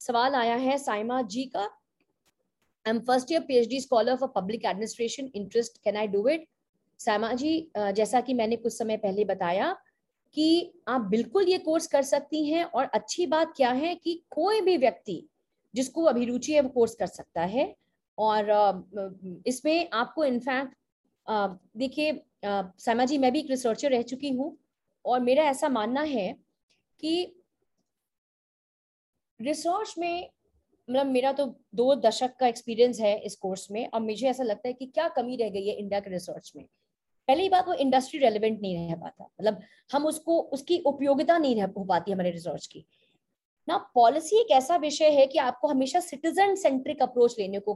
[0.01, 5.29] सवाल आया है साइमा जी का। I am first year PhD scholar for public administration
[5.35, 6.47] interest can I do it
[6.99, 9.75] Saima ji जैसा कि मैंने कुछ समय पहले बताया
[10.35, 14.61] कि आप बिल्कुल ये कोर्स कर सकती हैं और अच्छी बात क्या है कि कोई
[14.61, 15.21] भी व्यक्ति
[15.73, 17.73] जिसको अभिरुचि है वो कोर्स कर सकता है।
[18.17, 18.49] और
[19.47, 20.75] इसमें आपको इनफैक्ट
[21.77, 24.57] देखिए साइमा जी, मैं भी एक रिसर्चर रह चुकी हूँ
[25.05, 26.31] और मेरा ऐसा मानना है
[26.99, 27.41] कि
[29.39, 30.29] रिसर्च में
[30.87, 34.67] मतलब मेरा तो दो दशक का एक्सपीरियंस है इस कोर्स में और मुझे ऐसा लगता
[34.67, 36.65] है कि क्या कमी रह गई है इंडिया के रिसर्च में।
[37.27, 39.61] पहली बात वो इंडस्ट्री रेलिवेंट नहीं रह पाता। मतलब
[39.91, 42.85] हम उसको उसकी उपयोगिता नहीं रह पाती हमारे रिसर्च की।
[43.67, 47.73] ना पॉलिसी एक ऐसा विषय है कि आपको हमेशा सिटीजन सेंट्रिक अप्रोच लेने को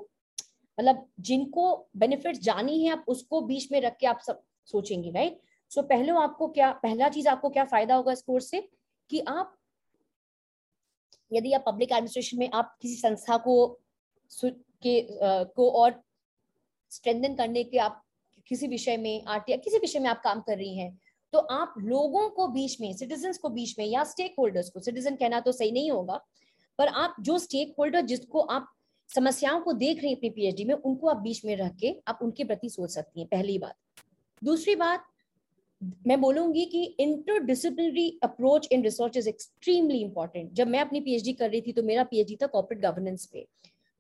[0.77, 5.39] मतलब जिनको बेनिफिट जानी है आप उसको बीच में रख के आप सब सोचेंगे राइट
[5.71, 8.69] सो पहले आपको क्या पहला चीज़ आपको क्या फ़ायदा होगा इस कोर्स से?
[9.09, 9.55] कि आप
[11.33, 13.79] यदि आप पब्लिक एडमिनिस्ट्रेशन में आप किसी संस्था को
[14.83, 16.03] के आ, को और
[16.89, 18.03] स्ट्रेंथन करने के आप
[18.49, 20.97] किसी विषय में आरटीआई किसी विषय में आप काम कर रही हैं
[21.33, 25.15] तो आप लोगों को बीच में सिटीजन को बीच में या स्टेक होल्डर्स को सिटीजन
[25.15, 26.19] कहना तो सही नहीं होगा,
[26.79, 28.67] पर आप जो स्टेक होल्डर जिसको आप
[29.09, 32.19] समस्याओं को देख रही हैं अपनी पीएचडी में, उनको आप बीच में रख के आप
[32.21, 33.75] उनके प्रति सोच सकती हैं, पहली बात।
[34.41, 35.05] दूसरी बात,
[36.07, 41.49] मैं बोलूँगी कि interdisciplinary approach in research is extremely important जब मैं अपनी पीएचडी कर
[41.49, 43.45] रही थी तो मेरा पीएचडी था कॉर्पोरेट गवर्नेंस पे।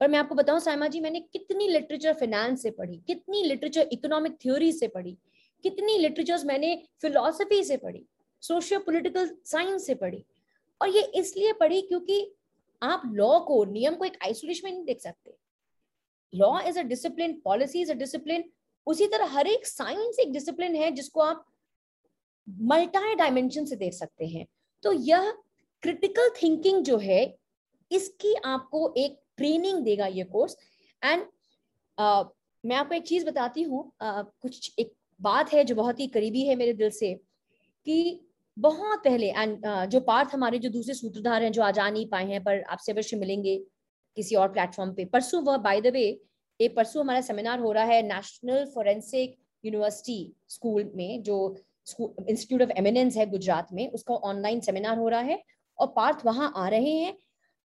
[0.01, 4.37] पर मैं आपको बताऊँ, साइमा जी, मैंने कितनी लिटरेचर फाइनेंस से पढ़ी, कितनी लिटरेचर इकोनॉमिक
[4.41, 5.17] थ्योरी से पढ़ी,
[5.63, 8.05] कितनी लिटरेचर्स मैंने फिलोसफी से पढ़ी
[8.43, 10.23] सोशियो पोलिटिकल साइंस से पढ़ी।
[10.81, 12.35] और ये इसलिए पढ़ी क्योंकि
[12.81, 15.35] आप लॉ को, नियम को एक आइसोलेशन में नहीं देख सकते।
[16.33, 18.43] Law is a discipline policy is a discipline
[18.87, 21.45] उसी तरह हर एक साइंस एक डिसिप्लिन है जिसको आप
[22.47, 24.45] मल्टाई डायमेंशन से देख सकते हैं।
[24.83, 25.31] तो यह
[25.83, 27.35] क्रिटिकल थिंकिंग जो है,
[27.91, 30.55] इसकी आपको एक ट्रेनिंग देगा ये कोर्स
[31.01, 31.23] एंड
[31.97, 32.25] uh,
[32.63, 36.41] मैं आपको एक चीज़ बताती हूँ uh, कुछ एक बात है जो बहुत ही करीबी
[36.45, 37.13] है मेरे दिल से
[37.87, 37.97] कि
[38.57, 42.07] बहुत पहले एंड uh, जो पार्थ हमारे जो दूसरे सूत्रधार हैं जो आज आ नहीं
[42.09, 43.55] पाए हैं पर आपसे अवश्य मिलेंगे
[44.17, 46.03] किसी और प्लेटफॉर्म पे। परसों वह बाय द वे
[46.59, 50.19] ये परसों हमारा सेमिनार हो रहा है नेशनल फोरेंसिक यूनिवर्सिटी
[50.49, 51.37] स्कूल में जो
[51.89, 55.41] इंस्टीट्यूट ऑफ़ एमिनेंस है गुजरात में। उसका ऑनलाइन सेमिनार हो रहा है
[55.77, 57.13] और पार्थ वहाँ आ रहे हैं।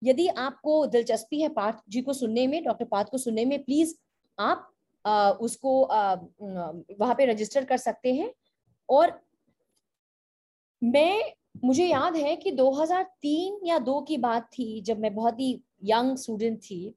[0.03, 3.95] यदि आपको दिलचस्पी है पार्थ जी को सुनने में डॉक्टर पार्थ को सुनने में प्लीज़
[4.39, 4.69] आप
[5.05, 5.81] आ, उसको
[6.99, 8.33] वहाँ पे रजिस्टर कर सकते हैं।
[8.89, 9.19] और
[10.81, 11.33] मैं
[11.65, 15.51] मुझे याद है कि 2003 या दो की बात थी जब मैं बहुत ही
[15.83, 16.95] यंग स्टूडेंट थी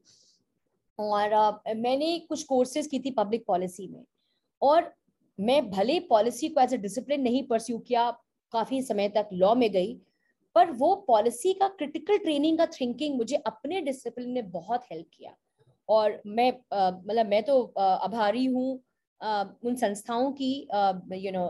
[0.98, 4.04] और आ, मैंने कुछ कोर्सेज की थी पब्लिक पॉलिसी में।
[4.62, 4.92] और
[5.38, 8.10] मैं भले पॉलिसी को एज ए डिसिप्लिन नहीं परस्यू किया
[8.52, 9.96] काफ़ी समय तक लॉ में गई
[10.56, 15.34] पर वो पॉलिसी का क्रिटिकल ट्रेनिंग का थिंकिंग मुझे अपने डिसिप्लिन ने बहुत हेल्प किया।
[15.88, 18.72] और मैं मतलब मैं तो आभारी हूँ
[19.20, 20.52] उन संस्थाओं की
[21.16, 21.48] यू नो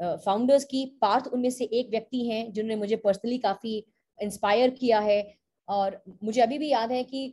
[0.00, 3.76] फाउंडर्स की। पार्थ उनमें से एक व्यक्ति हैं जिन्होंने मुझे पर्सनली काफ़ी
[4.18, 5.22] इंस्पायर किया है।
[5.68, 7.32] और मुझे अभी भी याद है कि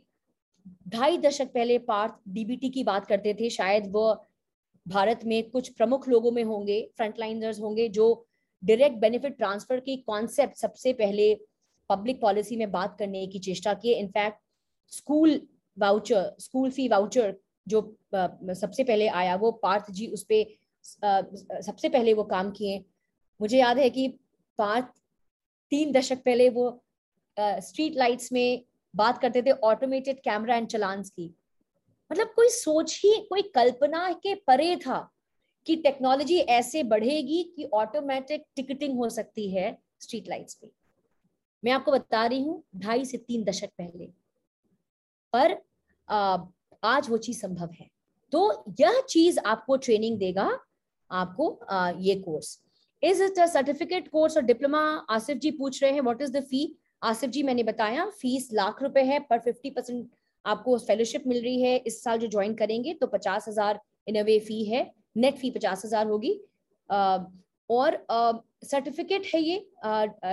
[0.88, 4.04] ढाई दशक पहले पार्थ डीबीटी की बात करते थे। शायद वो
[4.86, 8.26] भारत में कुछ प्रमुख लोगों में होंगे फ्रंटलाइनर्स होंगे, जो
[8.62, 11.34] डायरेक्ट बेनिफिट ट्रांसफ़र की कॉन्सेप्ट सबसे पहले
[11.90, 14.38] पब्लिक पॉलिसी में बात करने की चेष्टा की in fact
[14.92, 15.40] school
[15.76, 17.34] voucher school fee voucher
[17.66, 17.80] जो
[18.14, 22.84] सबसे पहले आया, वो पार्थ जी उस पर सबसे पहले वो काम किए।
[23.40, 24.08] मुझे याद है कि
[24.58, 24.86] पार्थ
[25.72, 26.64] तीन दशक पहले वो
[27.36, 31.34] स्ट्रीट लाइट्स में बात करते थे ऑटोमेटेड कैमरा एंड चलान्स की।
[32.10, 34.98] मतलब कोई सोच ही, कोई कल्पना के परे था।
[35.66, 40.70] कि टेक्नोलॉजी ऐसे बढ़ेगी कि ऑटोमेटिक टिकटिंग हो सकती है स्ट्रीट लाइट्स पे।
[41.62, 44.06] मैं आपको बता रही हूँ, ढाई से तीन दशक पहले।
[45.32, 45.56] पर
[46.82, 47.88] आज वो चीज़ संभव है।
[48.32, 50.50] तो यह चीज़ आपको ट्रेनिंग देगा,
[51.10, 52.58] आपको ये course
[53.02, 54.80] is it certificate course और डिप्लोमा
[55.10, 58.82] आसिफ जी पूछ रहे हैं what is the fee Asif ji, मैंने बताया फ़ीस लाख
[58.82, 60.08] रुपए है, पर फिफ्टी परसेंट
[60.44, 64.22] आपको फेलोशिप मिल रही है। इस साल जो ज्वाइन करेंगे तो पचास हज़ार इन अ
[64.24, 64.82] वे फ़ी है।
[65.16, 66.32] नेट फ़ी पचास हज़ार होगी।
[67.70, 68.06] और
[68.64, 69.58] सर्टिफिकेट है ये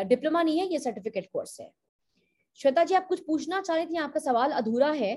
[0.05, 1.71] डिप्लोमा नहीं है, ये सर्टिफिकेट कोर्स है।
[2.59, 5.15] श्वेता जी, आप कुछ पूछना चाह रहे थे, आपका सवाल अधूरा है।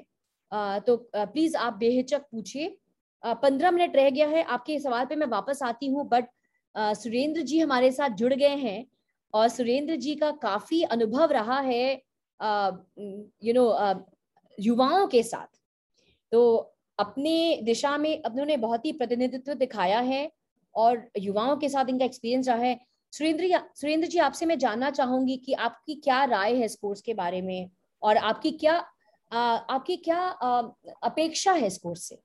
[0.81, 2.77] तो प्लीज़ आप बेहिचक पूछिए।
[3.23, 6.29] पंद्रह मिनट रह गया है, आपके सवाल पे मैं वापस आती हूँ बट
[6.97, 8.87] सुरेंद्र जी हमारे साथ जुड़ गए हैं,
[9.35, 11.93] और सुरेंद्र जी का काफ़ी अनुभव रहा है
[12.41, 13.65] यू नो
[14.59, 15.59] युवाओं के साथ।
[16.33, 16.41] तो
[17.01, 20.31] अपने दिशा में उन्होंने बहुत ही प्रतिनिधित्व दिखाया है
[20.75, 22.79] और युवाओं के साथ इनका एक्सपीरियंस रहा है।
[23.13, 27.15] सुरेंद्र सुरेंद्र जी आपसे मैं जानना चाहूँगी कि आपकी क्या राय है इस कोर्स के
[27.15, 27.71] बारे में
[28.03, 28.75] और आपकी क्या
[29.33, 30.61] आ, आपकी क्या आ,
[31.05, 32.19] अपेक्षा है इस कोर्स से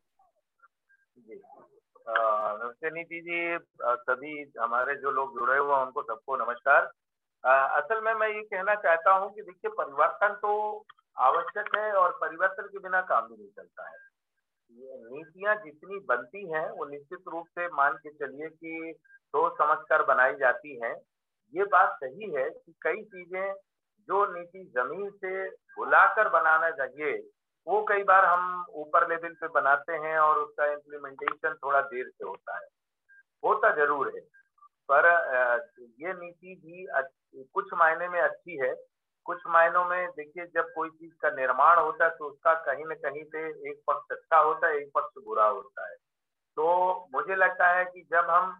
[2.07, 6.91] नमस्ते नीति जी। सभी हमारे जो लोग जुड़े हुए हैं उनको सबको नमस्कार।
[7.79, 10.53] असल में मैं ये कहना चाहता हूँ कि देखिए परिवर्तन तो
[11.17, 13.97] आवश्यक है और परिवर्तन के बिना काम भी नहीं चलता है।
[14.75, 18.93] नीतियाँ जितनी बनती हैं, वो निश्चित रूप से मान के चलिए कि
[19.33, 20.95] सोच समझ कर बनाई जाती हैं।
[21.53, 23.53] ये बात सही है कि कई चीज़ें
[24.07, 27.11] जो नीति ज़मीन से बुलाकर बनाना चाहिए,
[27.67, 32.25] वो कई बार हम ऊपर लेवल पे बनाते हैं और उसका इम्प्लीमेंटेशन थोड़ा देर से
[32.25, 32.67] होता है।
[33.43, 34.21] होता ज़रूर है,
[34.89, 35.05] पर
[35.99, 36.87] ये नीति भी
[37.53, 38.73] कुछ मायने में अच्छी है
[39.25, 42.95] कुछ मायनों में देखिए, जब कोई चीज़ का निर्माण होता है तो उसका कहीं न
[42.95, 45.95] कहीं से एक पक्ष अच्छा होता है, एक पक्ष बुरा होता है।
[46.57, 48.53] तो मुझे लगता है कि जब हम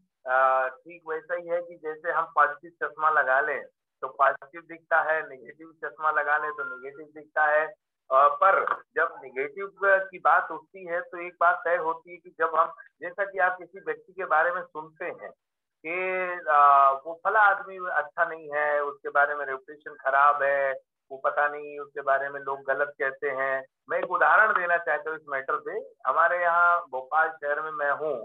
[0.78, 3.64] ठीक वैसा ही है कि जैसे हम पॉजिटिव चश्मा लगा लें
[4.04, 7.68] तो पॉजिटिव दिखता है, नेगेटिव चश्मा लगा लें तो नेगेटिव दिखता है।
[8.10, 8.64] पर
[8.96, 12.74] जब निगेटिव की बात उठती है तो एक बात तय होती है कि जब हम,
[13.02, 15.30] जैसा कि आप किसी व्यक्ति के बारे में सुनते हैं
[15.86, 15.96] कि
[17.06, 20.72] वो फला आदमी अच्छा नहीं है, उसके बारे में रेपुटेशन खराब है,
[21.12, 25.10] वो पता नहीं उसके बारे में लोग गलत कहते हैं। मैं एक उदाहरण देना चाहता
[25.10, 28.16] हूँ इस मैटर पे। हमारे यहाँ भोपाल शहर में मैं हूँ।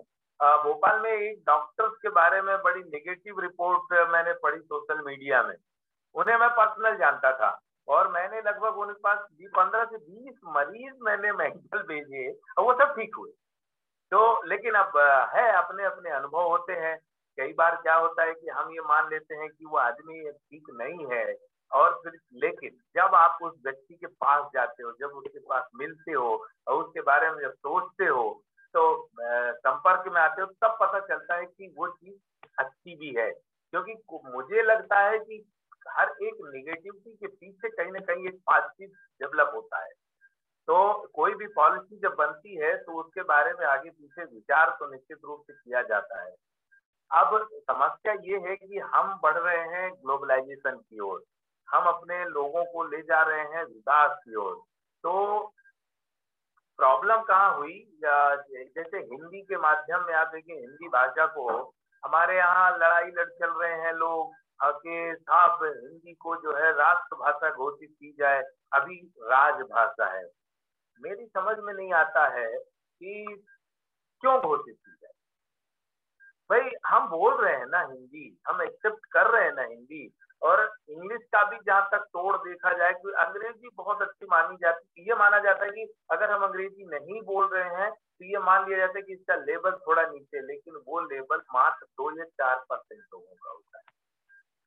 [0.40, 5.54] भोपाल में एक डॉक्टर्स के बारे में बड़ी नेगेटिव रिपोर्ट मैंने पढ़ी सोशल मीडिया में।
[6.14, 7.58] उन्हें मैं पर्सनल जानता था।
[7.88, 9.18] और मैंने लगभग उनके पास
[9.56, 13.30] पंद्रह से बीस मरीज़ मैंने मेडिकल भेजे, और वो सब ठीक हुए।
[14.12, 14.98] तो लेकिन अब
[15.34, 16.96] है अपने अपने अनुभव होते हैं।
[17.38, 20.66] कई बार क्या होता है कि हम ये मान लेते हैं कि वो आदमी ठीक
[20.72, 21.24] नहीं है
[21.70, 26.12] और फिर, लेकिन जब आप उस व्यक्ति के पास जाते हो, जब उसके पास मिलते
[26.12, 26.30] हो
[26.68, 28.42] और उसके बारे में जब सोचते हो
[28.74, 32.18] तो संपर्क में आते हो, तब पता चलता है कि वो चीज़
[32.58, 33.94] अच्छी भी है। क्योंकि
[34.26, 35.44] मुझे लगता है कि
[35.88, 38.88] हर एक निगेटिविटी के पीछे कहीं ना कहीं एक पॉजिटिव
[39.20, 39.90] डेवलप होता है।
[40.68, 44.90] तो कोई भी पॉलिसी जब बनती है तो उसके बारे में आगे पीछे विचार तो
[44.92, 46.34] निश्चित रूप से किया जाता है।
[47.12, 51.22] अब समस्या ये है कि हम बढ़ रहे हैं ग्लोबलाइजेशन की ओर।
[51.68, 54.54] हम अपने लोगों को ले जा रहे हैं विकास की ओर।
[55.02, 55.12] तो
[56.78, 57.78] प्रॉब्लम कहाँ हुई?
[58.04, 61.48] जैसे हिंदी के माध्यम में आप देखिए, हिंदी भाषा को
[62.02, 64.32] हमारे यहाँ लड़ाई लड़ चल रहे हैं लोग
[64.62, 68.42] के साफ़ हिंदी को जो है राष्ट्रभाषा घोषित की जाए,
[68.72, 70.24] अभी राजभाषा है।
[71.00, 73.42] मेरी समझ में नहीं आता है कि
[74.20, 74.99] क्यों घोषित की?
[76.50, 80.74] भाई हम बोल रहे हैं ना हिंदी हम एक्सेप्ट कर रहे हैं ना हिंदी और
[80.90, 85.06] इंग्लिश का भी जहाँ तक तोड़ देखा जाए कि अंग्रेज़ी बहुत अच्छी मानी जाती है
[85.06, 88.66] ये माना जाता है कि अगर हम अंग्रेज़ी नहीं बोल रहे हैं तो ये मान
[88.68, 92.56] लिया जाता है कि इसका लेवल थोड़ा नीचे लेकिन वो लेवल मात्र दो या चार
[92.56, 93.84] परसेंट लोगों का होता है।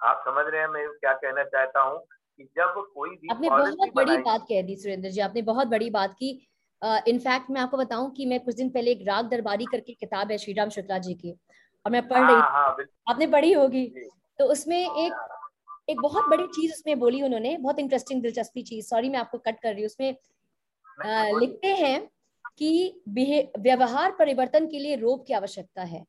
[0.09, 1.99] आप समझ रहे हैं मैं क्या कहना चाहता हूँ
[2.37, 5.89] कि जब कोई भी आपने बहुत बड़ी बात कह दी सुरेंद्र जी आपने बहुत बड़ी
[5.89, 6.49] बात की।
[7.07, 10.31] इनफैक्ट uh, मैं आपको बताऊँ कि मैं कुछ दिन पहले एक राग दरबारी करके किताब
[10.31, 11.39] है श्रीराम शुक्ला जी की।
[11.85, 13.85] और मैं पढ़ रही हाँ, हाँ, आपने पढ़ी होगी।
[14.39, 15.13] तो उसमें एक
[15.89, 19.59] एक बहुत बड़ी चीज़ उसमें बोली उन्होंने बहुत इंटरेस्टिंग दिलचस्पी चीज़। सॉरी मैं आपको कट
[19.61, 20.15] कर रही हूँ। उसमें
[21.05, 22.09] आ, लिखते हैं
[22.57, 23.01] कि
[23.59, 26.03] व्यवहार परिवर्तन के लिए रोप की आवश्यकता है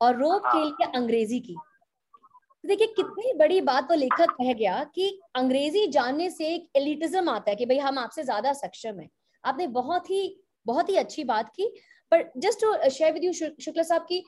[0.00, 4.52] और रोप के हाँ। लिए अंग्रेज़ी की। तो देखिए कितनी बड़ी बात तो लेखक कह
[4.52, 9.00] गया कि अंग्रेज़ी जानने से एक एलिटिज्म आता है कि भाई हम आपसे ज़्यादा सक्षम
[9.00, 9.08] है।
[9.44, 10.22] आपने बहुत ही
[10.66, 11.68] बहुत ही अच्छी बात की।
[12.12, 14.22] पर just to share with you Shukla साहब की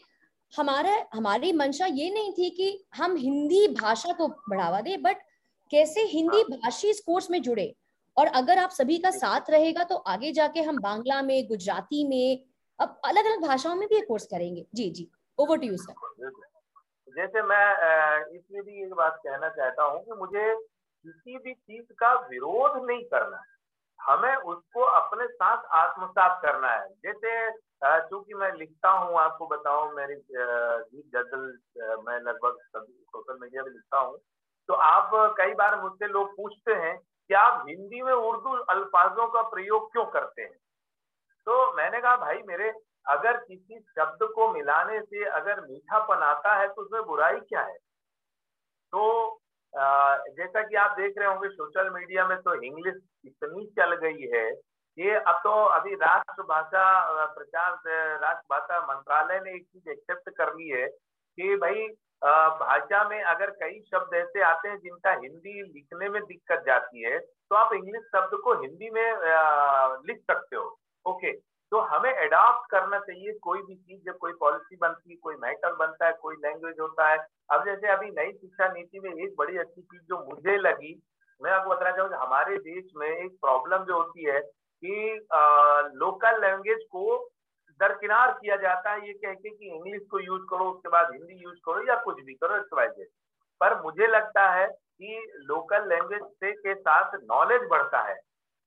[0.52, 5.16] हमारा हमारी मंशा ये नहीं थी कि हम हिंदी भाषा को बढ़ावा दें बट
[5.70, 7.74] कैसे हिंदी हाँ। भाषी इस कोर्स में जुड़े।
[8.16, 12.44] और अगर आप सभी का साथ रहेगा तो आगे जाके हम बांग्ला में गुजराती में
[12.78, 15.94] अब अलग अलग भाषाओं में भी ये कोर्स करेंगे। जी जी। ओवर टू यू सर
[17.08, 17.66] जैसे मैं
[18.36, 23.04] इसमें भी एक बात कहना चाहता हूँ कि मुझे किसी भी चीज़ का विरोध नहीं
[23.04, 23.57] करना। है
[24.00, 27.50] हमें उसको अपने साथ आत्मसात करना है। जैसे
[27.84, 31.42] चूँकि मैं लिखता हूँ, आपको बताऊँ, मेरी गीत गज़ल
[32.06, 34.18] मैं लगभग सोशल मीडिया पे लिखता हूँ।
[34.68, 39.42] तो आप, कई बार मुझसे लोग पूछते हैं कि आप हिंदी में उर्दू अल्फाजों का
[39.42, 40.56] प्रयोग क्यों करते हैं?
[41.46, 42.72] तो मैंने कहा, भाई, मेरे,
[43.06, 47.76] अगर किसी शब्द को मिलाने से अगर मीठापन आता है तो उसमें बुराई क्या है?
[48.92, 49.00] तो
[49.76, 52.94] जैसा कि आप देख रहे होंगे सोशल मीडिया में तो इंग्लिश
[53.24, 54.50] इतनी चल गई है
[54.98, 56.84] कि अब तो अभी राष्ट्रभाषा
[57.26, 57.70] प्रचार
[58.18, 60.86] राष्ट्रभाषा मंत्रालय ने एक चीज़ एक्सेप्ट कर ली है
[61.38, 61.86] कि भाई
[62.60, 67.18] भाषा में अगर कई शब्द ऐसे आते हैं जिनका हिंदी लिखने में दिक्कत जाती है
[67.18, 69.12] तो आप इंग्लिश शब्द को हिंदी में
[70.06, 71.32] लिख सकते हो। ओके
[71.72, 75.74] तो हमें एडॉप्ट करना चाहिए कोई भी चीज़ जब कोई पॉलिसी बनती है कोई मैटर
[75.74, 77.18] बनता है कोई लैंग्वेज होता है।
[77.52, 81.00] अब जैसे अभी नई शिक्षा नीति में एक बड़ी अच्छी चीज़ जो मुझे लगी
[81.40, 85.40] मैं आपको बताना चाहूँ हमारे देश में एक प्रॉब्लम जो होती है कि आ,
[85.80, 87.16] लोकल लैंग्वेज को
[87.80, 91.34] दरकिनार किया जाता है ये कह के कि इंग्लिश को यूज़ करो उसके बाद हिंदी
[91.34, 93.08] यूज़ करो या कुछ भी करो इस
[93.60, 98.18] पर मुझे लगता है कि लोकल लैंग्वेज से के साथ नॉलेज बढ़ता है।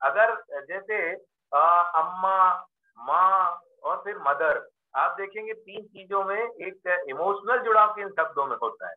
[0.01, 1.11] अगर जैसे
[1.51, 2.67] आ, अम्मा
[2.97, 8.55] माँ और फिर मदर। आप देखेंगे तीन चीज़ों में एक इमोशनल जुड़ाव इन शब्दों में
[8.63, 8.95] होता है।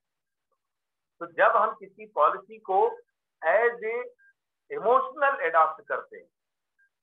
[1.21, 2.87] तो जब हम किसी पॉलिसी को
[3.43, 4.03] एज ए
[4.71, 6.27] इमोशनल एडॉप्ट करते हैं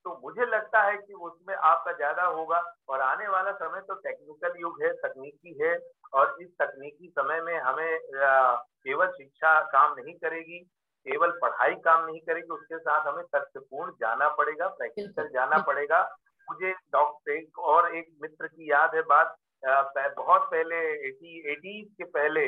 [0.06, 4.60] तो मुझे लगता है कि उसमें आपका ज़्यादा होगा और आने वाला समय तो टेक्निकल
[4.60, 5.78] युग है तकनीकी है
[6.14, 10.60] और इस तकनीकी समय में हमें केवल शिक्षा काम नहीं करेगी
[11.06, 16.02] केवल पढ़ाई काम नहीं करेगी उसके साथ हमें तथ्यपूर्ण जाना पड़ेगा प्रैक्टिकल जाना पड़ेगा
[16.50, 20.78] मुझे डॉक्टर और एक मित्र की याद है बात बहुत पहले,
[21.08, 22.46] एटी, एटीज के पहले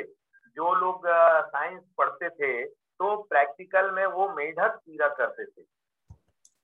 [0.57, 5.65] जो लोग साइंस पढ़ते थे तो प्रैक्टिकल में वो मेढक कीड़ा करते थे।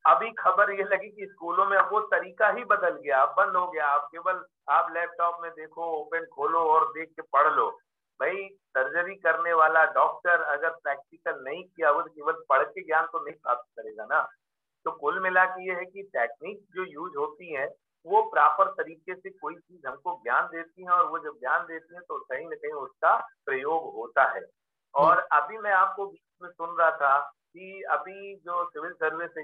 [0.06, 3.56] अभी खबर ये लगी कि स्कूलों में अब वो तरीका ही बदल गया, अब बंद
[3.56, 7.70] हो गया, आप केवल, आप लैपटॉप में देखो, ओपन खोलो और देख के पढ़ लो।
[8.20, 13.06] भाई, सर्जरी करने वाला डॉक्टर अगर प्रैक्टिकल नहीं किया, वो तो केवल पढ़ के ज्ञान
[13.06, 14.22] तो नहीं प्राप्त करेगा ना।
[14.86, 17.66] तो कुल मिला के ये है कि टेक्निक जो यूज़ होती है
[18.06, 21.96] वो प्रॉपर तरीके से कोई चीज़ हमको ज्ञान देती है और वो जब ज्ञान देती
[21.96, 23.16] है तो कहीं ना कहीं उसका
[23.46, 24.42] प्रयोग होता है।
[24.94, 27.18] और अभी मैं आपको बीच में सुन रहा था
[27.54, 29.38] कि अभी जो सिविल सर्विस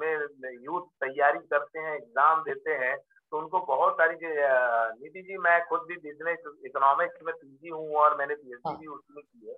[0.00, 2.96] में यूथ तैयारी करते हैं एग्ज़ाम देते हैं
[3.32, 8.16] तो उनको बहुत सारी नीति जी मैं खुद भी बिज़नेस इकोनॉमिक्स में पीजी हूँ और
[8.18, 9.54] मैंने पीएचडी हाँ। भी उसमें की है।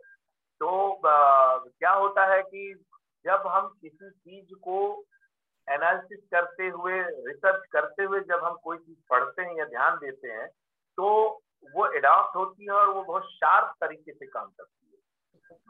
[0.61, 2.63] तो क्या होता है कि
[3.27, 4.79] जब हम किसी चीज़ को
[5.69, 10.29] एनालिसिस करते हुए रिसर्च करते हुए जब हम कोई चीज़ पढ़ते हैं या ध्यान देते
[10.29, 10.47] हैं
[10.99, 11.09] तो
[11.75, 14.86] वो एडॉप्ट होती है और वो बहुत शार्प तरीके से काम करती है।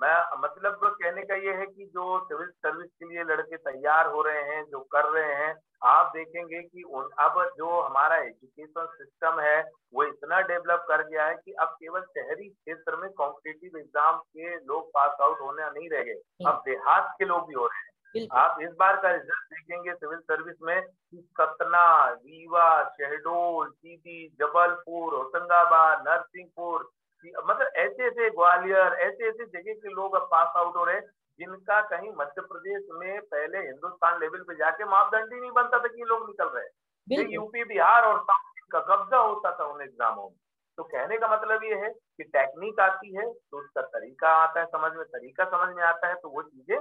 [0.03, 4.23] मैं मतलब कहने का ये है कि जो सिविल सर्विस के लिए लड़के तैयार हो
[4.23, 5.55] रहे हैं जो कर रहे हैं
[5.85, 9.59] आप देखेंगे कि उन अब जो हमारा एजुकेशन सिस्टम है
[9.95, 14.55] वो इतना डेवलप कर गया है कि अब केवल शहरी क्षेत्र में कॉम्पिटेटिव एग्ज़ाम के
[14.57, 17.85] लोग पास आउट होने नहीं रह गए। अब देहात के लोग भी हो रहे हैं।
[18.33, 25.15] आप इस बार का रिज़ल्ट देखेंगे सिविल सर्विस में कि सतना रीवा शहडोल सीधी जबलपुर
[25.15, 26.89] होशंगाबाद नरसिंहपुर
[27.25, 31.01] मतलब ऐसे ऐसे ग्वालियर ऐसे ऐसे जगह के लोग अब पास आउट हो रहे
[31.41, 35.89] जिनका कहीं मध्य प्रदेश में पहले हिंदुस्तान लेवल पे जाके मापदंड ही नहीं बनता था
[35.89, 40.37] कि लोग निकल रहे यूपी बिहार और साउथ का कब्जा होता था उन एग्जामों में।
[40.79, 44.67] तो कहने का मतलब ये है कि टेक्निक आती है तो उसका तरीका आता है
[44.67, 46.81] समझ में तरीका समझ में आता है तो वो चीज़ें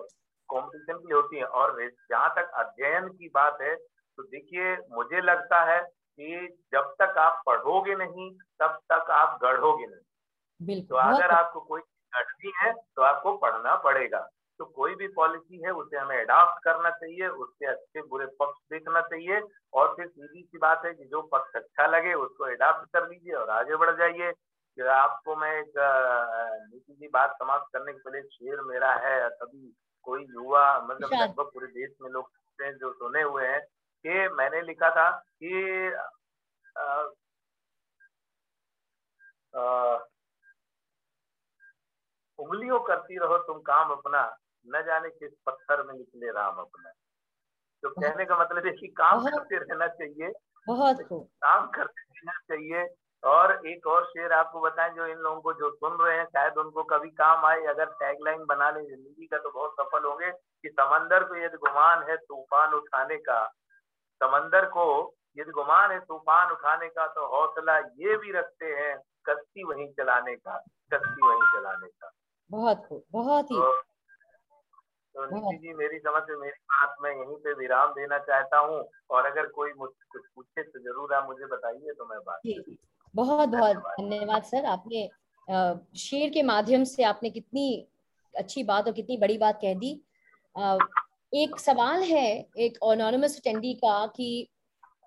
[0.50, 5.64] कॉम्पिटिशन की होती है। और जहाँ तक अध्ययन की बात है तो देखिए मुझे लगता
[5.72, 8.30] है कि जब तक आप पढ़ोगे नहीं
[8.60, 10.04] तब तक आप गढ़ोगे नहीं।
[10.66, 11.82] तो अगर आपको कोई
[12.14, 14.20] घटती है तो आपको पढ़ना पड़ेगा।
[14.60, 19.02] तो कोई भी पॉलिसी है उसे हमें अडॉप्ट करना चाहिए उसके अच्छे बुरे पक्ष देखना
[19.02, 19.42] चाहिए
[19.74, 23.34] और फिर सीधी सी बात है कि जो पक्ष अच्छा लगे उसको अडॉप्ट कर लीजिए
[23.34, 24.34] और आगे बढ़ जाइए।
[24.84, 25.74] आपको मैं एक
[26.74, 31.46] नीति की बात समाप्त करने के पहले शेर मेरा है तभी कोई युवा मतलब लगभग
[31.46, 32.30] पूरे देश में लोग
[32.62, 33.62] जो सुने हुए हैं
[34.06, 35.10] कि मैंने लिखा था
[35.44, 35.94] कि
[36.78, 37.04] आ,
[39.62, 39.98] आ,
[42.40, 46.92] उंगलियों करती रहो तुम काम अपना। न जाने किस पत्थर में निकले राम अपना।
[47.84, 50.32] तो कहने का मतलब है कि काम करते रहना चाहिए।
[50.68, 52.88] बहुत काम करते रहना चाहिए।
[53.24, 56.58] और एक और शेर आपको बताएँ जो इन लोगों को जो सुन रहे हैं शायद
[56.58, 60.70] उनको कभी काम आए अगर टैगलाइन बना ले ज़िंदगी का तो बहुत सफल होंगे कि
[60.70, 63.46] समंदर को यदि गुमान है तूफ़ान उठाने का
[64.22, 69.64] समंदर को यदि गुमान है तूफ़ान उठाने का तो हौसला ये भी रखते हैं कश्ती
[69.64, 70.58] वहीं चलाने का
[70.94, 72.12] कश्ती वहीं चलाने का।
[72.52, 77.54] बहुत खूब बहुत ही। तो, तो जी मेरी समझ से मेरी बात मैं यहीं पे
[77.54, 81.94] विराम देना चाहता हूँ और अगर कोई मुझसे कुछ पूछे तो ज़रूर आप मुझे बताइए
[81.94, 82.42] तो मैं बात
[83.16, 85.10] बहुत बहुत धन्यवाद। सर। आपने
[85.98, 87.88] शेर के माध्यम से आपने कितनी
[88.34, 89.92] अच्छी बात और कितनी बड़ी बात कह दी।
[91.34, 92.28] एक सवाल है
[92.58, 94.30] एक ऑनोनमस अटेंडी का कि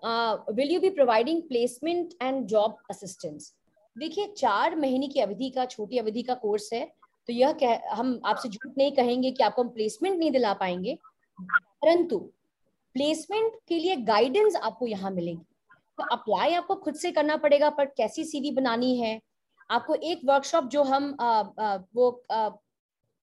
[0.03, 3.55] will you be providing placement and job assistance
[3.97, 6.97] देखिए चार महीने की अवधि का छोटी अवधि का कोर्स है।
[7.29, 10.99] तो यह कह हम आपसे झूठ नहीं कहेंगे कि आपको हम प्लेसमेंट नहीं दिला पाएँगे
[11.83, 12.18] परंतु
[12.95, 15.45] प्लेसमेंट के लिए गाइडेंस आपको यहाँ मिलेगी।
[15.99, 19.20] तो अप्लाई आपको खुद से करना पड़ेगा पर कैसी सीवी बनानी है?
[19.70, 22.51] आपको एक वर्कशॉप जो हम आ, आ, वो आ,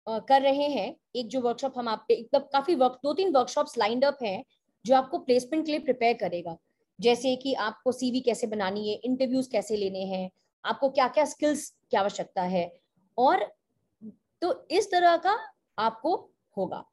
[0.07, 3.77] आ, कर रहे हैं एक जो वर्कशॉप हम आप एकदम काफ़ी वर्क दो तीन वर्कशॉप्स
[3.77, 4.43] लाइंड अप हैं
[4.85, 6.57] जो आपको प्लेसमेंट के लिए प्रिपेयर करेगा।
[6.99, 10.29] जैसे कि आपको सीवी कैसे बनानी है इंटरव्यूज़ कैसे लेने हैं
[10.65, 12.71] आपको क्या क्या स्किल्स की आवश्यकता है
[13.17, 13.51] और
[14.41, 15.37] तो इस तरह का
[15.77, 16.15] आपको
[16.57, 16.85] होगा।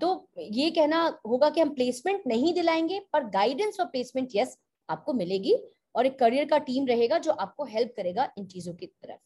[0.00, 5.12] तो ये कहना होगा कि हम प्लेसमेंट नहीं दिलाएँगे पर गाइडेंस और प्लेसमेंट यस आपको
[5.12, 5.54] मिलेगी
[5.94, 9.18] और एक करियर का टीम रहेगा जो आपको हेल्प करेगा इन चीज़ों की तरफ़।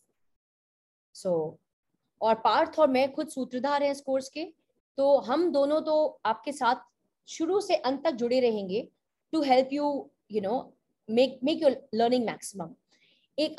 [1.14, 1.62] सो so,
[2.20, 4.44] और पार्थ और मैं खुद सूत्रधार हैं इस कोर्स के
[4.98, 6.76] तो हम दोनों तो आपके साथ
[7.28, 8.88] शुरू से अंत तक जुड़े रहेंगे
[9.32, 10.74] to help you you know
[11.08, 12.74] make make your learning maximum
[13.38, 13.56] एक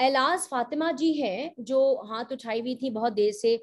[0.00, 3.56] एलाज फातिमा जी हैं जो हाथ उठाई हुई थी बहुत देर से।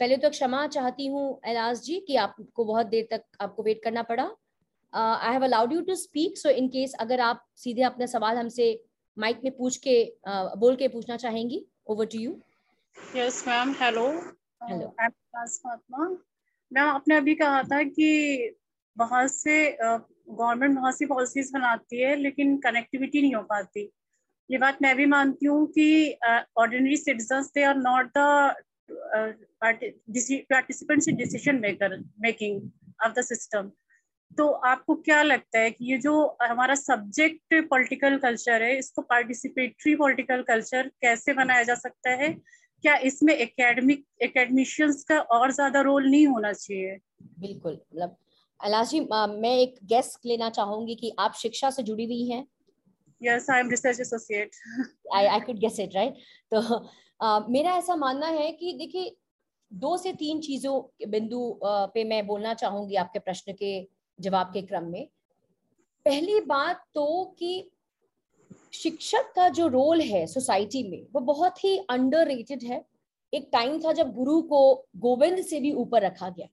[0.00, 4.02] पहले तो क्षमा चाहती हूँ एलाज जी कि आपको बहुत देर तक आपको वेट करना
[4.02, 4.24] पड़ा।
[4.92, 8.68] I have allowed you to speak so in case अगर आप सीधे अपना सवाल हमसे
[9.16, 9.96] माइक में पूछ के
[10.28, 12.38] uh, बोल के पूछना चाहेंगी over to you
[13.16, 14.08] yes ma'am hello
[14.62, 18.56] hello Fatima ma'am आपने अभी कहा था कि
[18.96, 23.90] बहुत से गवर्नमेंट uh, बहुत सी पॉलिसीज़ बनाती है लेकिन कनेक्टिविटी नहीं हो पाती।
[24.50, 26.18] ये बात मैं भी मानती हूँ कि
[26.58, 28.54] ordinary citizen they are not the
[29.62, 32.60] participants in decision maker making
[33.06, 33.70] of the system
[34.38, 39.94] तो आपको क्या लगता है कि ये जो हमारा सब्जेक्ट पॉलिटिकल कल्चर है, इसको पार्टिसिपेटरी
[39.96, 42.28] पॉलिटिकल कल्चर कैसे बनाया जा सकता है?
[42.84, 46.96] क्या इसमें एकेडमिक एकेडमिशियंस का और ज़्यादा रोल नहीं होना चाहिए?
[47.40, 48.16] बिल्कुल मतलब
[48.60, 52.44] अलाजी मैं एक गेस्ट लेना चाहूँगी कि आप शिक्षा से जुड़ी हुई हैं?
[53.22, 54.50] Yes I am research associate
[55.14, 56.14] I I could guess it right
[56.54, 56.60] तो
[57.24, 59.16] uh, मेरा ऐसा मानना है कि देखिए
[59.72, 63.88] दो से तीन चीज़ों बिंदु uh, पे मैं बोलना चाहूँगी आपके प्रश्न के
[64.20, 65.08] जवाब के क्रम में।
[66.04, 67.70] पहली बात तो कि
[68.72, 72.30] शिक्षक का जो रोल है सोसाइटी में वो बहुत ही अंडर
[72.64, 72.84] है।
[73.34, 76.46] एक टाइम था जब गुरु को गोविंद से भी ऊपर रखा गया।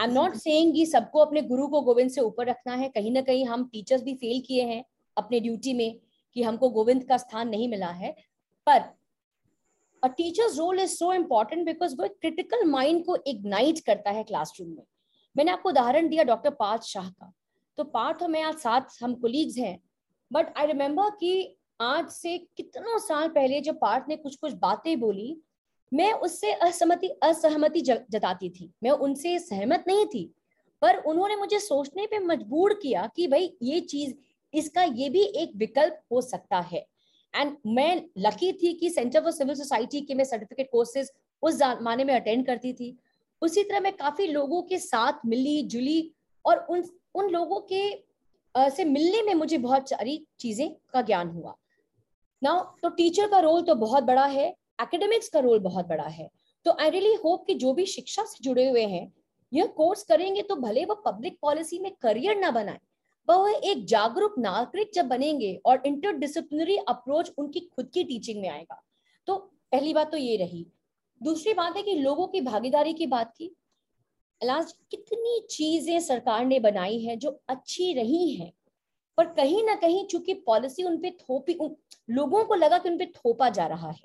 [0.00, 3.20] आई एम नॉट सेइंग सबको अपने गुरु को गोविंद से ऊपर रखना है। कहीं ना
[3.20, 4.84] कहीं हम टीचर्स भी फेल किए हैं।
[5.16, 6.00] अपने ड्यूटी में
[6.34, 8.12] कि हमको गोविंद का स्थान नहीं मिला है।
[8.66, 8.80] पर
[10.04, 14.68] a teacher's role is so important because वो क्रिटिकल माइंड को इग्नाइट करता है क्लासरूम
[14.68, 14.82] में।
[15.36, 17.32] मैंने आपको उदाहरण दिया डॉक्टर पार्थ शाह का।
[17.78, 19.78] तो पार्थ और मैं आज साथ हम कोलीग्स हैं।
[20.32, 25.00] बट आई रिमेम्बर कि आज से कितनों साल पहले जो पार्थ ने कुछ कुछ बातें
[25.00, 25.40] बोली,
[25.92, 30.34] मैं उससे असहमति असहमति जताती थी। मैं उनसे सहमत नहीं थी।
[30.82, 34.14] पर उन्होंने मुझे सोचने पे मजबूर किया कि भाई ये चीज़
[34.52, 36.86] इसका ये भी एक विकल्प हो सकता है।
[37.34, 41.10] एंड मैं लकी थी कि सेंटर फॉर सिविल सोसाइटी के मैं सर्टिफिकेट कोर्सेज
[41.42, 42.96] उस जमाने में अटेंड करती थी।
[43.42, 46.12] उसी तरह मैं काफ़ी लोगों के साथ मिली जुली
[46.44, 46.84] और उन
[47.14, 47.90] उन लोगों के
[48.54, 51.54] आ, से मिलने में मुझे बहुत सारी चीज़ें का ज्ञान हुआ।
[52.42, 54.46] ना तो टीचर का रोल तो बहुत बड़ा है
[54.82, 56.28] एकेडमिक्स का रोल बहुत बड़ा है।
[56.66, 59.12] तो आई रियली होप कि जो भी शिक्षा से जुड़े हुए हैं
[59.52, 62.78] यह कोर्स करेंगे तो भले वो पब्लिक पॉलिसी में करियर ना बनाए
[63.28, 68.80] वह एक जागरूक नागरिक जब बनेंगे और इंटरडिसिप्लिनरी अप्रोच उनकी खुद की टीचिंग में आएगा।
[69.28, 69.36] तो
[69.72, 70.66] पहली बात तो ये रही।
[71.20, 73.44] दूसरी बात है कि लोगों की भागीदारी की बात की।
[74.40, 78.52] इलाज कितनी चीज़ें सरकार ने बनाई है जो अच्छी रही हैं
[79.18, 81.76] पर कहीं ना कहीं चूँकि पॉलिसी उनपे थोपी उन,
[82.10, 84.04] लोगों को लगा कि उनपे थोपा जा रहा है।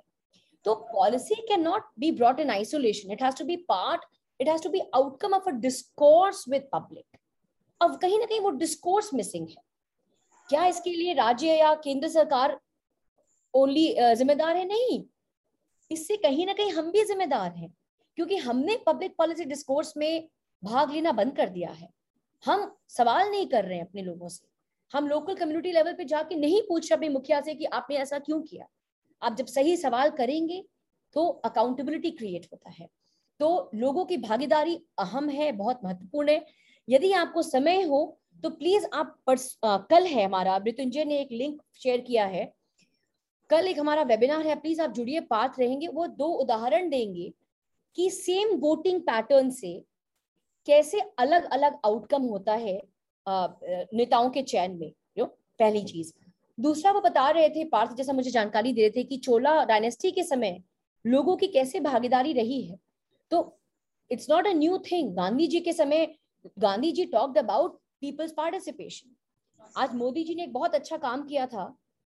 [0.66, 4.02] तो policy can not be brought in isolation it has to be part
[4.40, 7.18] it has to be outcome of a discourse with public
[7.82, 9.64] अब कहीं ना कहीं वो डिस्कोर्स मिसिंग है।
[10.50, 12.60] क्या इसके लिए राज्य या केंद्र सरकार
[13.54, 14.66] ओनली जिम्मेदार है?
[14.66, 15.04] नहीं।
[15.92, 17.74] इससे कहीं ना कहीं हम भी जिम्मेदार हैं,
[18.18, 20.28] क्योंकि हमने पब्लिक पॉलिसी डिस्कोर्स में
[20.64, 21.90] भाग लेना बंद कर दिया है।
[22.44, 24.48] हम सवाल नहीं कर रहे हैं अपने लोगों से।
[24.94, 28.20] हम लोकल कम्युनिटी लेवल पे जाके नहीं पूछ रहे अपने मुखिया से कि आपने ऐसा
[28.20, 28.68] क्यों किया।
[29.22, 30.64] आप जब सही सवाल करेंगे
[31.16, 32.88] तो अकाउंटेबिलिटी क्रिएट होता है।
[33.40, 36.46] तो लोगों की भागीदारी अहम है, बहुत महत्वपूर्ण है।
[36.88, 39.16] यदि आपको समय हो तो प्लीज़ आप
[39.64, 42.52] आ, कल है हमारा मृत्युंजय ने एक लिंक शेयर किया है।
[43.50, 47.32] कल एक हमारा वेबिनार है प्लीज़ आप जुड़िए पाथ रहेंगे वो दो उदाहरण देंगे
[47.98, 49.74] कि सेम वोटिंग पैटर्न से
[50.68, 52.82] कैसे अलग अलग आउटकम होता है
[53.28, 55.26] नेताओं के चयन में जो
[55.60, 56.12] पहली चीज़।
[56.58, 60.12] दूसरा वो बता रहे थे पार्थ जैसा मुझे जानकारी दे रहे थे कि चोला डायनेस्टी
[60.12, 60.62] के समय
[61.06, 62.78] लोगों की कैसे भागीदारी रही है।
[63.32, 63.60] तो
[64.12, 66.08] it's not a new thing Gandhi ji के समय
[66.60, 69.16] Gandhi ji talked about people's participation
[69.76, 71.66] आज मोदी जी ने एक बहुत अच्छा काम किया था।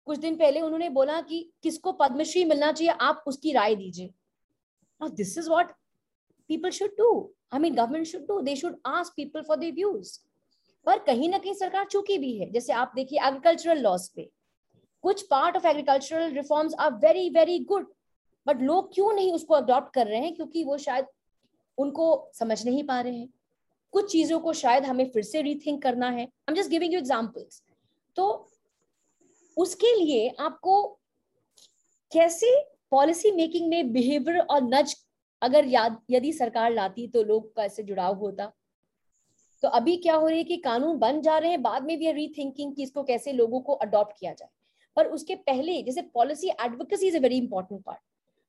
[0.09, 4.11] कुछ दिन पहले उन्होंने बोला कि किसको पद्मश्री मिलना चाहिए, आप उसकी राय दीजिए।
[5.01, 5.72] This is what
[6.51, 7.11] people should do
[7.53, 10.18] I mean government should do they should ask people for their views
[10.87, 14.30] पर कहीं ना कहीं सरकार चुकी भी है। जैसे आप देखिए एग्रीकल्चरल लॉस पे।
[15.05, 17.93] कुछ part of agricultural reforms are very very good
[18.47, 20.35] but लोग क्यों नहीं उसको अडॉप्ट कर रहे हैं?
[20.35, 21.07] क्योंकि वो शायद
[21.78, 23.28] उनको समझ नहीं पा रहे हैं।
[23.95, 26.99] कुछ चीज़ों को शायद हमें फिर से रीथिंक करना है। I am just giving you
[27.01, 27.62] examples
[28.16, 28.26] तो
[29.57, 30.82] उसके लिए आपको
[32.12, 32.55] कैसे
[32.90, 34.97] पॉलिसी मेकिंग में बिहेवियर और नज
[35.42, 38.53] अगर याद, यदि सरकार लाती तो लोग का इससे जुड़ाव होता?
[39.62, 42.12] तो अभी क्या हो रही है कि कानून बन जा रहे हैं, बाद में भी
[42.12, 44.49] रीथिंकिंग कि इसको कैसे लोगों को अडॉप्ट किया जाए।
[44.97, 48.01] पर उसके पहले, जैसे policy advocacy is a very important part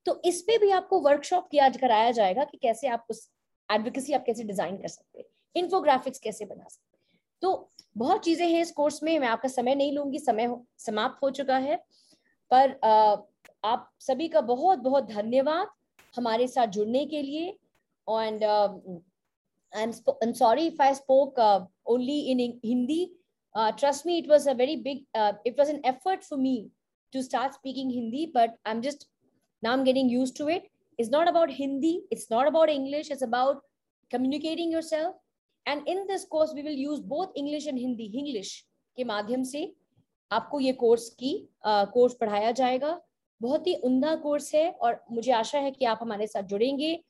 [0.06, 3.28] तो इस पे भी आपको वर्कशॉप किया कराया जाएगा कि कैसे आप उस
[3.68, 5.26] एडवोकेसी आप कैसे डिज़ाइन कर सकते हैं।
[5.56, 6.98] इन्फोग्राफिक्स कैसे बना सकते?
[7.42, 11.30] तो बहुत चीज़ें हैं इस कोर्स में, मैं आपका समय नहीं लूँगी, समय समाप्त हो
[11.30, 11.76] चुका है।
[12.50, 12.78] पर
[13.64, 15.68] आप सभी का बहुत बहुत धन्यवाद
[16.14, 17.48] हमारे साथ जुड़ने के लिए।
[18.08, 21.38] And I am sorry if I spoke
[21.90, 23.04] only in Hindi
[23.54, 25.04] trust me it was a very big
[25.46, 26.56] it was an effort for me
[27.12, 29.08] to start speaking Hindi but I am just
[29.62, 33.24] now am getting used to it is not about Hindi it's not about English is
[33.24, 33.62] about
[34.10, 35.14] communicating yourself
[35.68, 38.52] And in this course we will use both English and Hindi English
[38.96, 39.72] के माध्यम से
[40.32, 43.00] आपको ये course की course uh, पढ़ाया जाएगा।
[43.42, 47.04] बहुत ही उमदा course है और मुझे आशा है कि आप हमारे साथ जुड़ेंगे।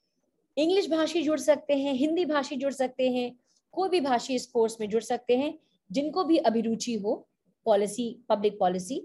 [0.57, 3.37] इंग्लिश भाषी जुड़ सकते हैं हिंदी भाषी जुड़ सकते हैं
[3.73, 5.59] कोई भी भाषी इस कोर्स में जुड़ सकते हैं
[5.93, 7.29] जिनको भी अभिरुचि हो
[7.65, 8.99] पॉलिसी पब्लिक पॉलिसी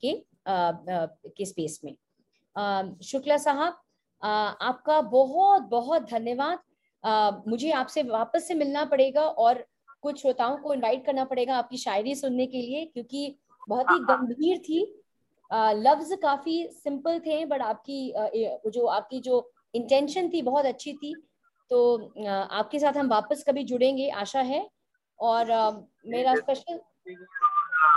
[0.00, 1.94] के आ, आ, के स्पेस में।
[3.02, 3.80] शुक्ला साहब
[4.60, 6.58] आपका बहुत बहुत धन्यवाद।
[7.48, 9.64] मुझे आपसे वापस से मिलना पड़ेगा और
[10.02, 13.36] कुछ श्रोताओं को इनवाइट करना पड़ेगा आपकी शायरी सुनने के लिए क्योंकि
[13.68, 14.82] बहुत ही गंभीर थी।
[15.50, 18.12] लफ्ज काफ़ी सिंपल थे बट आपकी
[18.70, 21.14] जो आपकी जो इंटेंशन थी बहुत अच्छी थी।
[21.70, 21.96] तो
[22.26, 24.68] आपके साथ हम वापस कभी जुड़ेंगे आशा है।
[25.18, 25.50] और
[26.06, 26.80] मेरा स्पेशल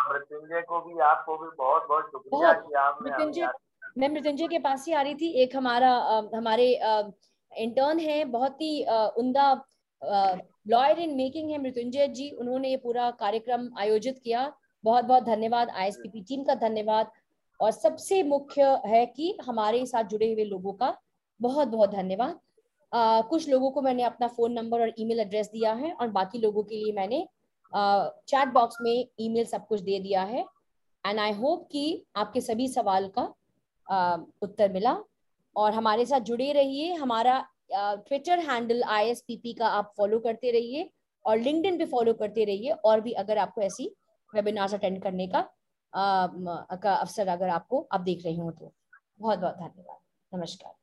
[0.09, 3.51] मृत्युंजय को भी आपको भी बहुत बहुत शुक्रिया कि आपने मृत्युंजय
[3.97, 5.91] मैं मृत्युंजय के पास ही आ रही थी एक हमारा
[6.35, 6.67] हमारे
[7.57, 8.83] इंटर्न है बहुत ही
[9.17, 9.53] उमदा
[10.67, 14.51] लॉयर इन मेकिंग है मृत्युंजय जी उन्होंने ये पूरा कार्यक्रम आयोजित किया।
[14.83, 17.11] बहुत बहुत धन्यवाद आईएसपीपी टीम का धन्यवाद।
[17.59, 20.95] और सबसे मुख्य है कि हमारे साथ जुड़े हुए लोगों का
[21.39, 22.39] बहुत बहुत धन्यवाद।
[22.91, 26.39] आ, कुछ लोगों को मैंने अपना फ़ोन नंबर और ईमेल एड्रेस दिया है और बाकी
[26.39, 27.25] लोगों के लिए मैंने
[27.73, 30.45] चैट बॉक्स में ईमेल सब कुछ दे दिया है।
[31.03, 33.33] एंड आई होप कि आपके सभी सवाल का
[33.87, 34.97] आ, उत्तर मिला।
[35.55, 39.13] और हमारे साथ जुड़े रहिए। हमारा ट्विटर हैंडल आई
[39.47, 40.89] का आप फॉलो करते रहिए
[41.25, 43.95] और लिंकडिन पे फॉलो करते रहिए और भी अगर आपको ऐसी
[44.35, 45.39] वेबिनार्स अटेंड करने का,
[45.93, 46.27] आ,
[46.75, 48.73] का अवसर अगर आपको आप देख रहे हो तो।
[49.19, 50.82] बहुत बहुत धन्यवाद। नमस्कार।